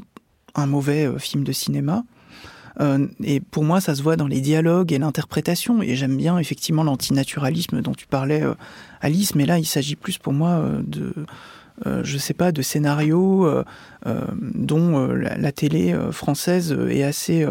[0.55, 2.03] un, mauvais euh, film de cinéma.
[2.79, 5.83] Euh, et pour moi, ça se voit dans les dialogues et l'interprétation.
[5.83, 8.43] Et j'aime bien effectivement l'antinaturalisme dont tu parlais,
[9.01, 9.35] Alice.
[9.35, 11.13] Mais là, il s'agit plus pour moi de,
[11.85, 13.47] je sais pas, de scénarios
[14.05, 17.45] dont la, télé française est assez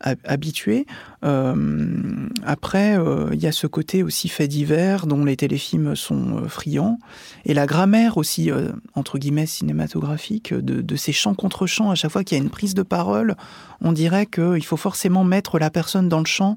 [0.00, 0.86] habitué.
[1.24, 6.38] Euh, après, euh, il y a ce côté aussi fait divers dont les téléfilms sont
[6.38, 6.98] euh, friands.
[7.44, 8.50] Et la grammaire aussi,
[8.94, 12.50] entre guillemets, cinématographique, de, ces chants contre chants, à chaque fois qu'il y a une
[12.50, 13.34] prise de parole,
[13.80, 16.56] on dirait qu'il faut forcément mettre la personne dans le champ.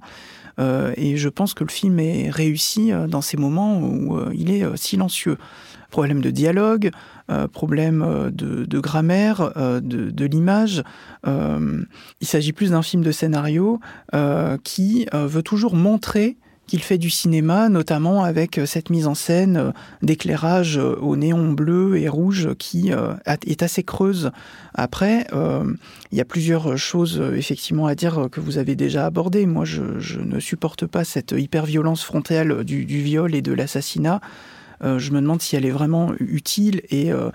[0.60, 5.38] et je pense que le film est réussi dans ces moments où il est silencieux
[5.94, 6.90] problème de dialogue,
[7.32, 10.84] euh, problème euh, de, grammaire, euh, de, l'image.
[11.26, 13.80] il s'agit plus d'un film de scénario
[14.64, 20.78] qui veut toujours montrer qu'il fait du cinéma, notamment avec cette mise en scène d'éclairage
[20.78, 22.92] au néon bleu et rouge qui
[23.46, 24.32] est assez creuse.
[24.74, 29.46] Après, il y a plusieurs choses effectivement à dire que vous avez déjà abordées.
[29.46, 34.22] Moi, je, ne supporte pas cette hyper-violence frontale du viol et de l'assassinat.
[34.84, 37.30] Euh, je me demande si elle est vraiment utile et euh,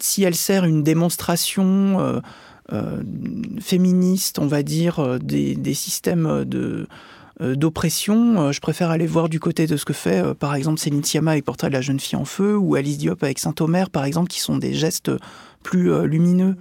[0.00, 2.20] si elle sert une démonstration
[2.72, 3.02] euh,
[3.60, 6.44] féministe, on va dire, des, systèmes
[7.40, 11.32] d'oppression, je préfère aller voir du côté de ce que fait par exemple Céline Sciamma
[11.32, 14.28] avec Portrait de la jeune fille en feu ou Alice Diop avec Saint-Omer par exemple
[14.28, 15.12] qui sont des gestes
[15.62, 16.56] plus lumineux.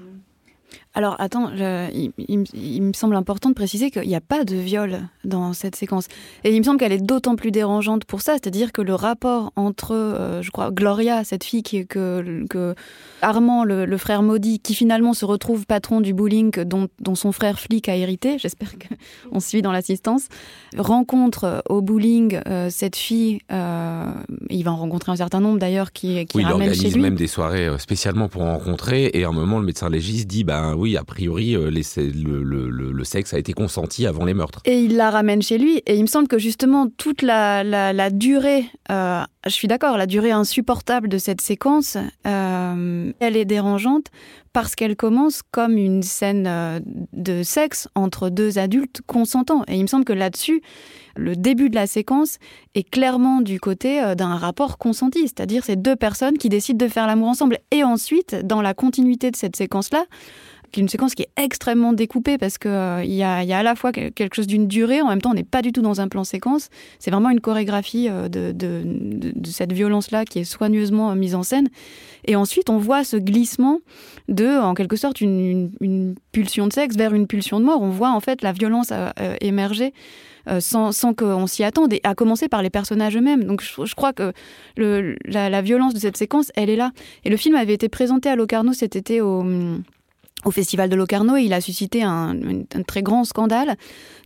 [0.97, 5.51] Alors attends, il, me semble important de préciser qu'il n'y a pas de viol dans
[5.51, 6.07] cette séquence.
[6.45, 9.51] Et il me semble qu'elle est d'autant plus dérangeante pour ça, c'est-à-dire que le rapport
[9.57, 12.75] entre, euh, je crois, Gloria, cette fille qui, que, que
[13.21, 17.89] Armand, le, frère maudit, qui finalement se retrouve patron du bowling dont, son frère flic
[17.89, 20.27] a hérité, j'espère qu'on suit dans l'assistance,
[20.77, 25.91] rencontre euh, au bowling euh, cette fille, il va en rencontrer un certain nombre d'ailleurs
[25.91, 26.79] qui, qui oui, ramène chez lui.
[26.79, 29.89] il organise même des soirées spécialement pour en rencontrer, et à un moment le médecin
[29.89, 34.35] légiste dit, ben oui, oui, a priori, euh, le, sexe a été consenti avant les
[34.35, 34.61] meurtres.
[34.65, 35.81] Et il la ramène chez lui.
[35.87, 37.63] Et il me semble que justement, toute la,
[38.11, 44.11] durée, euh, je suis d'accord, la durée insupportable de cette séquence, euh, elle est dérangeante
[44.53, 46.81] parce qu'elle commence comme une scène
[47.13, 49.63] de sexe entre deux adultes consentants.
[49.67, 50.61] Et il me semble que là-dessus,
[51.17, 52.37] le début de la séquence
[52.73, 57.05] est clairement du côté d'un rapport consenti, c'est-à-dire ces deux personnes qui décident de faire
[57.05, 57.57] l'amour ensemble.
[57.71, 60.05] Et ensuite, dans la continuité de cette séquence-là,
[60.77, 64.35] une séquence qui est extrêmement découpée parce qu'il euh, y, a, à la fois quelque
[64.35, 66.69] chose d'une durée, en même temps on n'est pas du tout dans un plan séquence.
[66.99, 71.69] C'est vraiment une chorégraphie euh, de, cette violence-là qui est soigneusement euh, mise en scène.
[72.25, 73.79] Et ensuite on voit ce glissement
[74.27, 77.81] de, en quelque sorte, une, pulsion de sexe vers une pulsion de mort.
[77.81, 78.91] On voit en fait la violence
[79.41, 79.93] émerger.
[80.59, 83.45] sans, qu'on s'y attende, et à commencer par les personnages eux-mêmes.
[83.45, 84.33] Donc je, crois que
[84.77, 86.91] la, la, violence de cette séquence, elle est là.
[87.23, 89.43] Et le film avait été présenté à Locarno cet été au,
[90.45, 92.35] au Festival de Locarno et il a suscité un,
[92.87, 93.75] très grand scandale,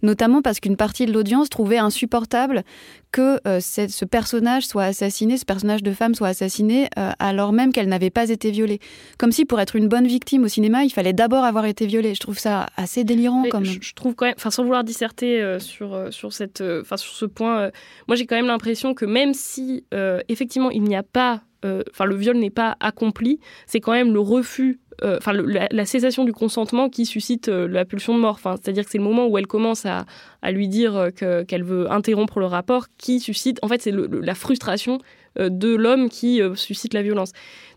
[0.04, 2.64] notamment parce qu'une partie de l'audience trouvait insupportable
[3.12, 7.72] que euh, ce personnage soit assassiné, ce personnage de femme soit assassiné euh, alors même
[7.72, 8.80] qu'elle n'avait pas été violée.
[9.18, 12.14] Comme si pour être une bonne victime au cinéma, il fallait d'abord avoir été violée.
[12.14, 13.46] Je trouve ça assez délirant.
[13.50, 13.66] comme...
[13.66, 17.72] Je, trouve quand même, enfin sans vouloir disserter euh, sur, sur, cette, sur ce point,
[18.08, 19.86] moi j'ai quand même l'impression que même si
[20.28, 24.20] effectivement il n'y a pas enfin le viol n'est pas accompli, c'est quand même le
[24.20, 28.36] refus euh, enfin la, cessation du consentement qui suscite euh, la pulsion de mort.
[28.36, 30.06] Enfin, c'est-à-dire que c'est le moment où elle commence à,
[30.52, 33.60] lui dire euh, qu'elle veut interrompre le rapport qui suscite.
[33.62, 35.00] En fait, c'est la frustration
[35.38, 37.32] de l'homme qui suscite la violence.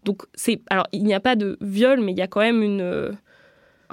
[0.05, 2.63] Donc c'est alors il n'y a pas de viol, mais il y a quand même
[2.63, 3.13] une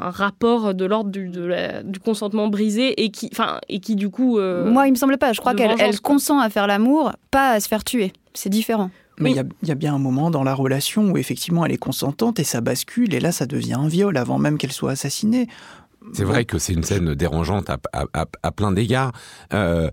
[0.01, 4.39] un rapport de l'ordre du, du, consentement brisé et qui, enfin, et qui du coup.
[4.39, 5.33] Moi, il me semble pas.
[5.33, 8.13] Je crois qu'elle consent à faire l'amour, pas à se faire tuer.
[8.33, 8.91] C'est différent.
[9.19, 12.39] Mais il y, a bien un moment dans la relation où effectivement elle est consentante
[12.39, 15.47] et ça bascule et là ça devient un viol avant même qu'elle soit assassinée.
[16.13, 19.11] C'est vrai que c'est une scène dérangeante à, plein d'égards.
[19.53, 19.89] Euh,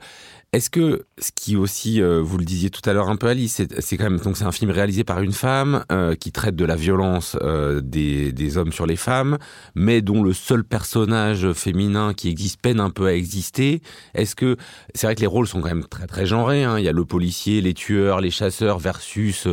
[0.56, 3.60] est-ce que ce qui aussi, euh, vous le disiez tout à l'heure un peu Alice,
[3.78, 6.64] c'est quand même donc c'est un film réalisé par une femme euh, qui traite de
[6.64, 9.36] la violence euh, des, hommes sur les femmes,
[9.74, 13.82] mais dont le seul personnage féminin qui existe peine un peu à exister.
[14.14, 14.56] Est-ce que
[14.94, 16.64] c'est vrai que les rôles sont quand même très très genrés.
[16.64, 16.78] Hein.
[16.78, 19.46] Il y a le policier, les tueurs, les chasseurs versus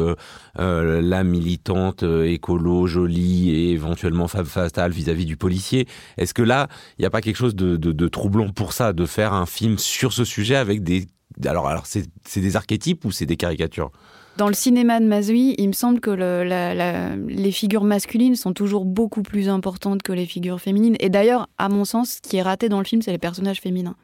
[0.56, 5.88] la militante écolo jolie et éventuellement femme fatale vis-à-vis du policier.
[6.18, 9.34] Est-ce que là, il n'y a pas quelque chose de troublant pour ça, de faire
[9.34, 11.08] un film sur ce sujet avec des
[11.46, 13.92] alors, alors c'est des archétypes ou c'est des caricatures?
[14.36, 19.22] Dans le cinéma de Mazui, il me semble que les figures masculines sont toujours beaucoup
[19.22, 20.96] plus importantes que les figures féminines.
[21.00, 23.62] Et d'ailleurs, à mon sens, ce qui est raté dans le film, c'est les personnages
[23.62, 23.96] féminins.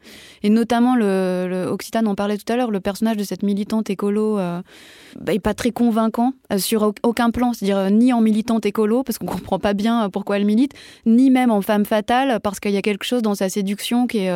[0.44, 3.90] Et notamment, le, le Occitane en parlait tout à l'heure, le personnage de cette militante
[3.90, 4.62] écolo euh,
[5.18, 7.52] bah, est pas très convaincant euh, sur aucun plan.
[7.52, 10.72] C'est-à-dire euh, ni en militante écolo, parce qu'on comprend pas bien pourquoi elle milite,
[11.06, 14.18] ni même en femme fatale, parce qu'il y a quelque chose dans sa séduction qui
[14.18, 14.32] est,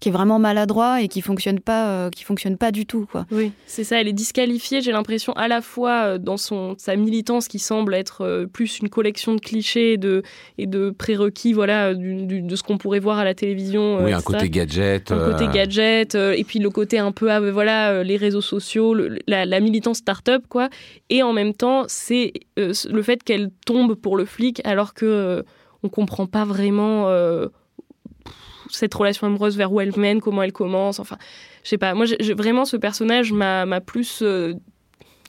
[0.00, 3.06] qui est vraiment maladroit et qui fonctionne pas, qui fonctionne pas du tout.
[3.10, 3.26] Quoi.
[3.30, 4.00] Oui, c'est ça.
[4.00, 7.94] Elle est disqualifiée, j'ai l'impression à la fois euh, dans son, sa militance qui semble
[7.94, 10.22] être euh, plus une collection de clichés et de,
[10.58, 13.98] et de prérequis voilà, de ce qu'on pourrait voir à la télévision.
[13.98, 15.12] Euh, oui, un côté gadget.
[15.12, 18.94] Un côté gadget, et puis le côté un peu, ah, voilà, les réseaux sociaux,
[19.26, 20.68] la, la, militance start-up, quoi.
[21.10, 25.44] Et en même temps, c'est le fait qu'elle tombe pour le flic alors que
[25.82, 27.08] on comprend pas vraiment
[28.70, 30.98] cette relation amoureuse vers où elle mène, comment elle commence.
[30.98, 31.18] Enfin,
[31.62, 31.94] je sais pas.
[31.94, 32.06] Moi,
[32.36, 34.22] vraiment, ce personnage m'a plus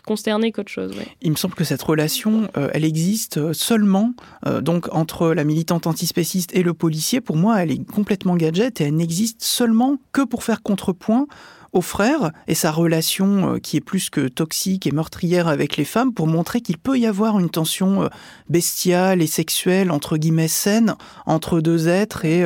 [0.06, 0.94] consterné qu'autre chose.
[1.22, 4.14] Il me semble que cette relation, euh, elle existe euh, seulement
[4.46, 7.22] euh, donc entre la militante antispéciste et le policier.
[7.22, 11.28] Pour moi, elle est complètement gadget et elle n'existe seulement que pour faire contrepoint
[11.76, 16.14] au frère et sa relation qui est plus que toxique et meurtrière avec les femmes
[16.14, 18.10] pour montrer qu'il peut y avoir une tension
[18.50, 20.96] bestiale et sexuelle entre guillemets saine
[21.26, 22.44] entre deux êtres et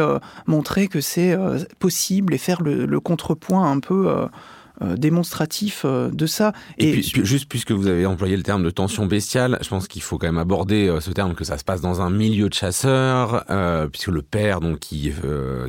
[0.48, 1.38] montrer que c'est
[1.80, 4.28] possible et faire le, contrepoint un peu
[4.82, 6.54] euh, démonstratif euh, de ça.
[6.78, 10.18] Et, juste puisque vous avez employé le terme de tension bestiale, je pense qu'il faut
[10.18, 13.44] quand même aborder euh, ce terme que ça se passe dans un milieu de chasseurs,
[13.92, 15.12] puisque le père donc qui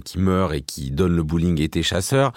[0.04, 2.32] qui meurt et qui donne le bowling était chasseur.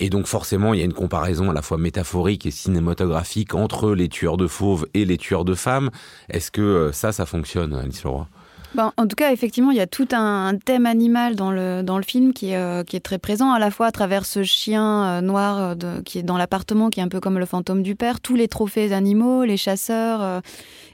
[0.00, 3.92] Et donc forcément, il y a une comparaison à la fois métaphorique et cinématographique entre
[3.92, 5.90] les tueurs de fauves et les tueurs de femmes.
[6.30, 8.26] Est-ce que ça, ça fonctionne, Alice Leroy?
[8.74, 11.96] Ben, en tout cas, effectivement, il y a tout un, thème animal dans le, dans
[11.96, 14.44] le film qui est, euh, qui est très présent, à la fois à travers ce
[14.44, 17.82] chien euh, noir euh, qui est dans l'appartement, qui est un peu comme le fantôme
[17.82, 20.40] du père, tous les trophées animaux, les chasseurs,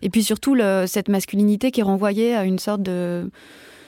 [0.00, 3.30] et puis surtout cette masculinité qui est renvoyée à une sorte de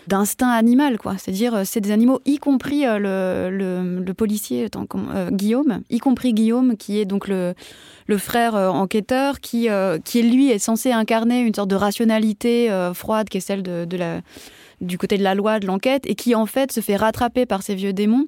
[0.08, 1.16] d'instinct animal, quoi.
[1.18, 4.68] C'est-à-dire, c'est des animaux, y compris le, le, policier
[5.30, 7.54] Guillaume, y compris Guillaume, qui est donc le,
[8.16, 12.94] frère euh, enquêteur qui, euh, qui, lui, est censé incarner une sorte de rationalité euh,
[12.94, 14.20] froide qui est celle de la
[14.80, 17.62] du côté de la loi, de l'enquête, et qui en fait se fait rattraper par
[17.62, 18.26] ces vieux démons.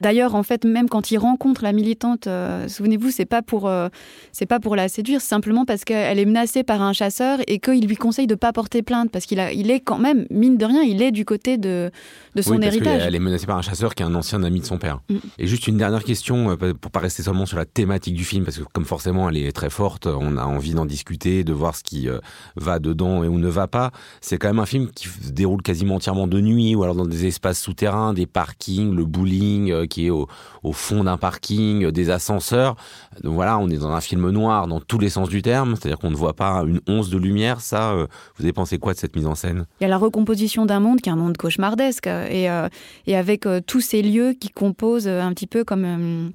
[0.00, 3.88] D'ailleurs, en fait, même quand il rencontre la militante, euh, souvenez-vous, c'est pas pour euh,
[4.32, 7.58] c'est pas pour la séduire, c'est simplement parce qu'elle est menacée par un chasseur et
[7.58, 10.56] qu'il lui conseille de pas porter plainte parce qu'il a, il est quand même mine
[10.56, 11.90] de rien, il est du côté de
[12.34, 13.02] de son oui, parce héritage.
[13.04, 15.00] Elle est menacée par un chasseur qui est un ancien ami de son père.
[15.10, 15.16] Mm.
[15.38, 18.44] Et juste une dernière question euh, pour pas rester seulement sur la thématique du film
[18.44, 21.76] parce que comme forcément elle est très forte, on a envie d'en discuter, de voir
[21.76, 22.08] ce qui
[22.56, 23.90] va dedans et où ne va pas.
[24.22, 27.06] C'est quand même un film qui se déroule quasiment entièrement de nuit ou alors dans
[27.06, 30.28] des espaces souterrains, des parkings, le bowling qui est au,
[30.72, 32.76] fond d'un parking, des ascenseurs.
[33.22, 35.98] Donc voilà, on est dans un film noir dans tous les sens du terme, c'est-à-dire
[35.98, 37.60] qu'on ne voit pas une once de lumière.
[37.60, 39.66] Ça, euh, vous avez pensé quoi de cette mise en scène?
[39.80, 42.68] Il y a la recomposition d'un monde qui est un monde cauchemardesque et, euh,
[43.08, 46.32] avec euh, tous ces lieux qui composent un petit peu comme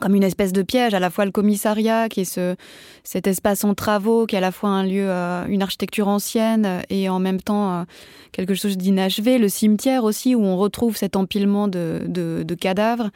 [0.00, 2.56] comme une espèce de piège, à la fois le commissariat, qui est ce,
[3.04, 6.82] cet espace en travaux, qui est à la fois un lieu, euh, une architecture ancienne
[6.90, 7.84] et en même temps euh,
[8.32, 13.10] quelque chose d'inachevé, le cimetière aussi, où on retrouve cet empilement de, de, cadavres,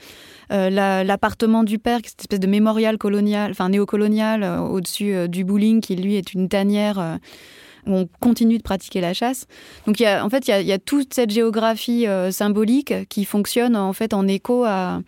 [0.52, 5.44] euh, l'appartement du père, qui est cette espèce de mémorial colonial, enfin néocolonial, au-dessus du
[5.44, 7.18] bowling, qui lui est une tanière
[7.86, 9.46] on continue de pratiquer la chasse.
[9.86, 13.76] Donc, y a, en fait, il y a, toute cette géographie euh, symbolique qui fonctionne
[13.76, 15.00] en fait en écho à,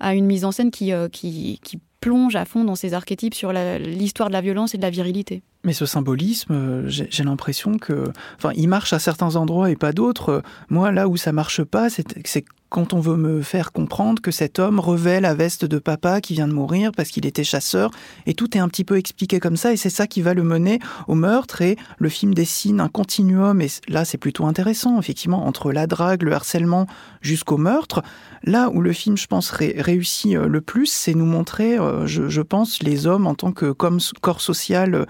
[0.00, 1.60] une mise en scène euh, qui,
[1.98, 5.42] plonge à fond dans ces archétypes sur l'histoire de la violence et de la virilité.
[5.66, 8.04] Mais ce symbolisme, euh, j'ai l'impression que,
[8.36, 10.42] enfin, il marche à certains endroits et pas d'autres.
[10.70, 14.58] Moi, là où ça marche pas, c'est quand on veut me faire comprendre que cet
[14.58, 17.90] homme revêt la veste de papa qui vient de mourir parce qu'il était chasseur,
[18.26, 20.42] et tout est un petit peu expliqué comme ça, et c'est ça qui va le
[20.42, 25.46] mener au meurtre, et le film dessine un continuum, et là c'est plutôt intéressant, effectivement,
[25.46, 26.86] entre la drague, le harcèlement
[27.20, 28.02] jusqu'au meurtre.
[28.42, 32.42] Là où le film, je pense, réussit euh, le plus, c'est nous montrer, euh, je,
[32.42, 35.06] pense, les hommes en tant que corps social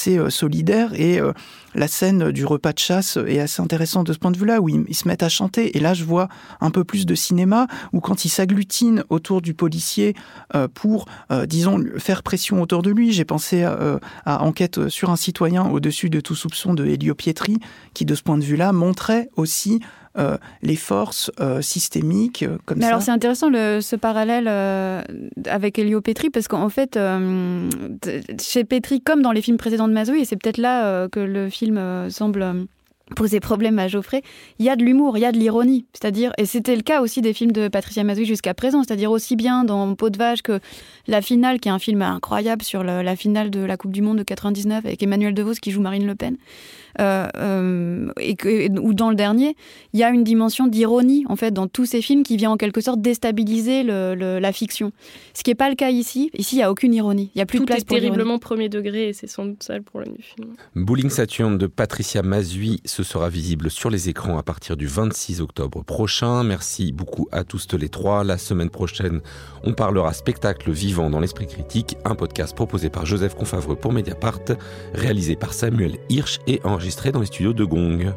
[0.00, 1.20] assez solidaire, et
[1.74, 4.68] la scène du repas de chasse est assez intéressante de ce point de vue-là, où
[4.68, 5.76] ils, se mettent à chanter.
[5.76, 6.28] Et là, je vois
[6.60, 10.14] un peu plus de cinéma, où quand ils s'agglutinent autour du policier
[10.54, 15.10] euh, pour, euh, disons, faire pression autour de lui, j'ai pensé euh, à Enquête sur
[15.10, 17.58] un citoyen au-dessus de tout soupçon de Elio Pietri,
[17.94, 19.80] qui, de ce point de vue-là, montrait aussi
[20.62, 21.30] les forces
[21.60, 24.48] systémiques comme Mais alors c'est intéressant le, ce parallèle
[25.46, 26.98] avec Elio Petri parce qu'en fait
[28.40, 31.48] chez Petri comme dans les films précédents de Mazoui et c'est peut-être là que le
[31.50, 32.64] film euh, semble euh,
[33.16, 34.22] poser problème à Geoffrey,
[34.60, 35.84] il y a de l'humour, il y a de l'ironie.
[35.92, 39.34] C'est-à-dire, et c'était le cas aussi des films de Patricia Mazoui jusqu'à présent, c'est-à-dire aussi
[39.34, 40.60] bien dans Peau de vache que
[41.08, 44.18] La Finale, qui est un film incroyable sur la finale de la Coupe du Monde
[44.18, 46.36] de 99 avec Emmanuel DeVos qui joue Marine Le Pen.
[46.98, 49.56] Euh, euh, et que, ou dans le dernier,
[49.92, 52.56] il y a une dimension d'ironie en fait dans tous ces films qui vient en
[52.56, 54.92] quelque sorte déstabiliser la fiction.
[55.34, 56.30] Ce qui n'est pas le cas ici.
[56.34, 57.30] Ici, il n'y a aucune ironie.
[57.34, 59.62] Il y a plus Tout de place est terriblement premier degré et c'est sans doute
[59.62, 60.54] ça le problème du film.
[60.74, 65.40] Bowling Saturn de Patricia Mazui, ce sera visible sur les écrans à partir du 26
[65.40, 66.42] octobre prochain.
[66.42, 68.24] Merci beaucoup à tous les trois.
[68.24, 69.20] La semaine prochaine,
[69.64, 74.40] on parlera spectacle vivant dans l'esprit critique, un podcast proposé par Joseph Confavreux pour Mediapart,
[74.94, 78.14] réalisé par Samuel Hirsch et enregistré dans les studios de Gong.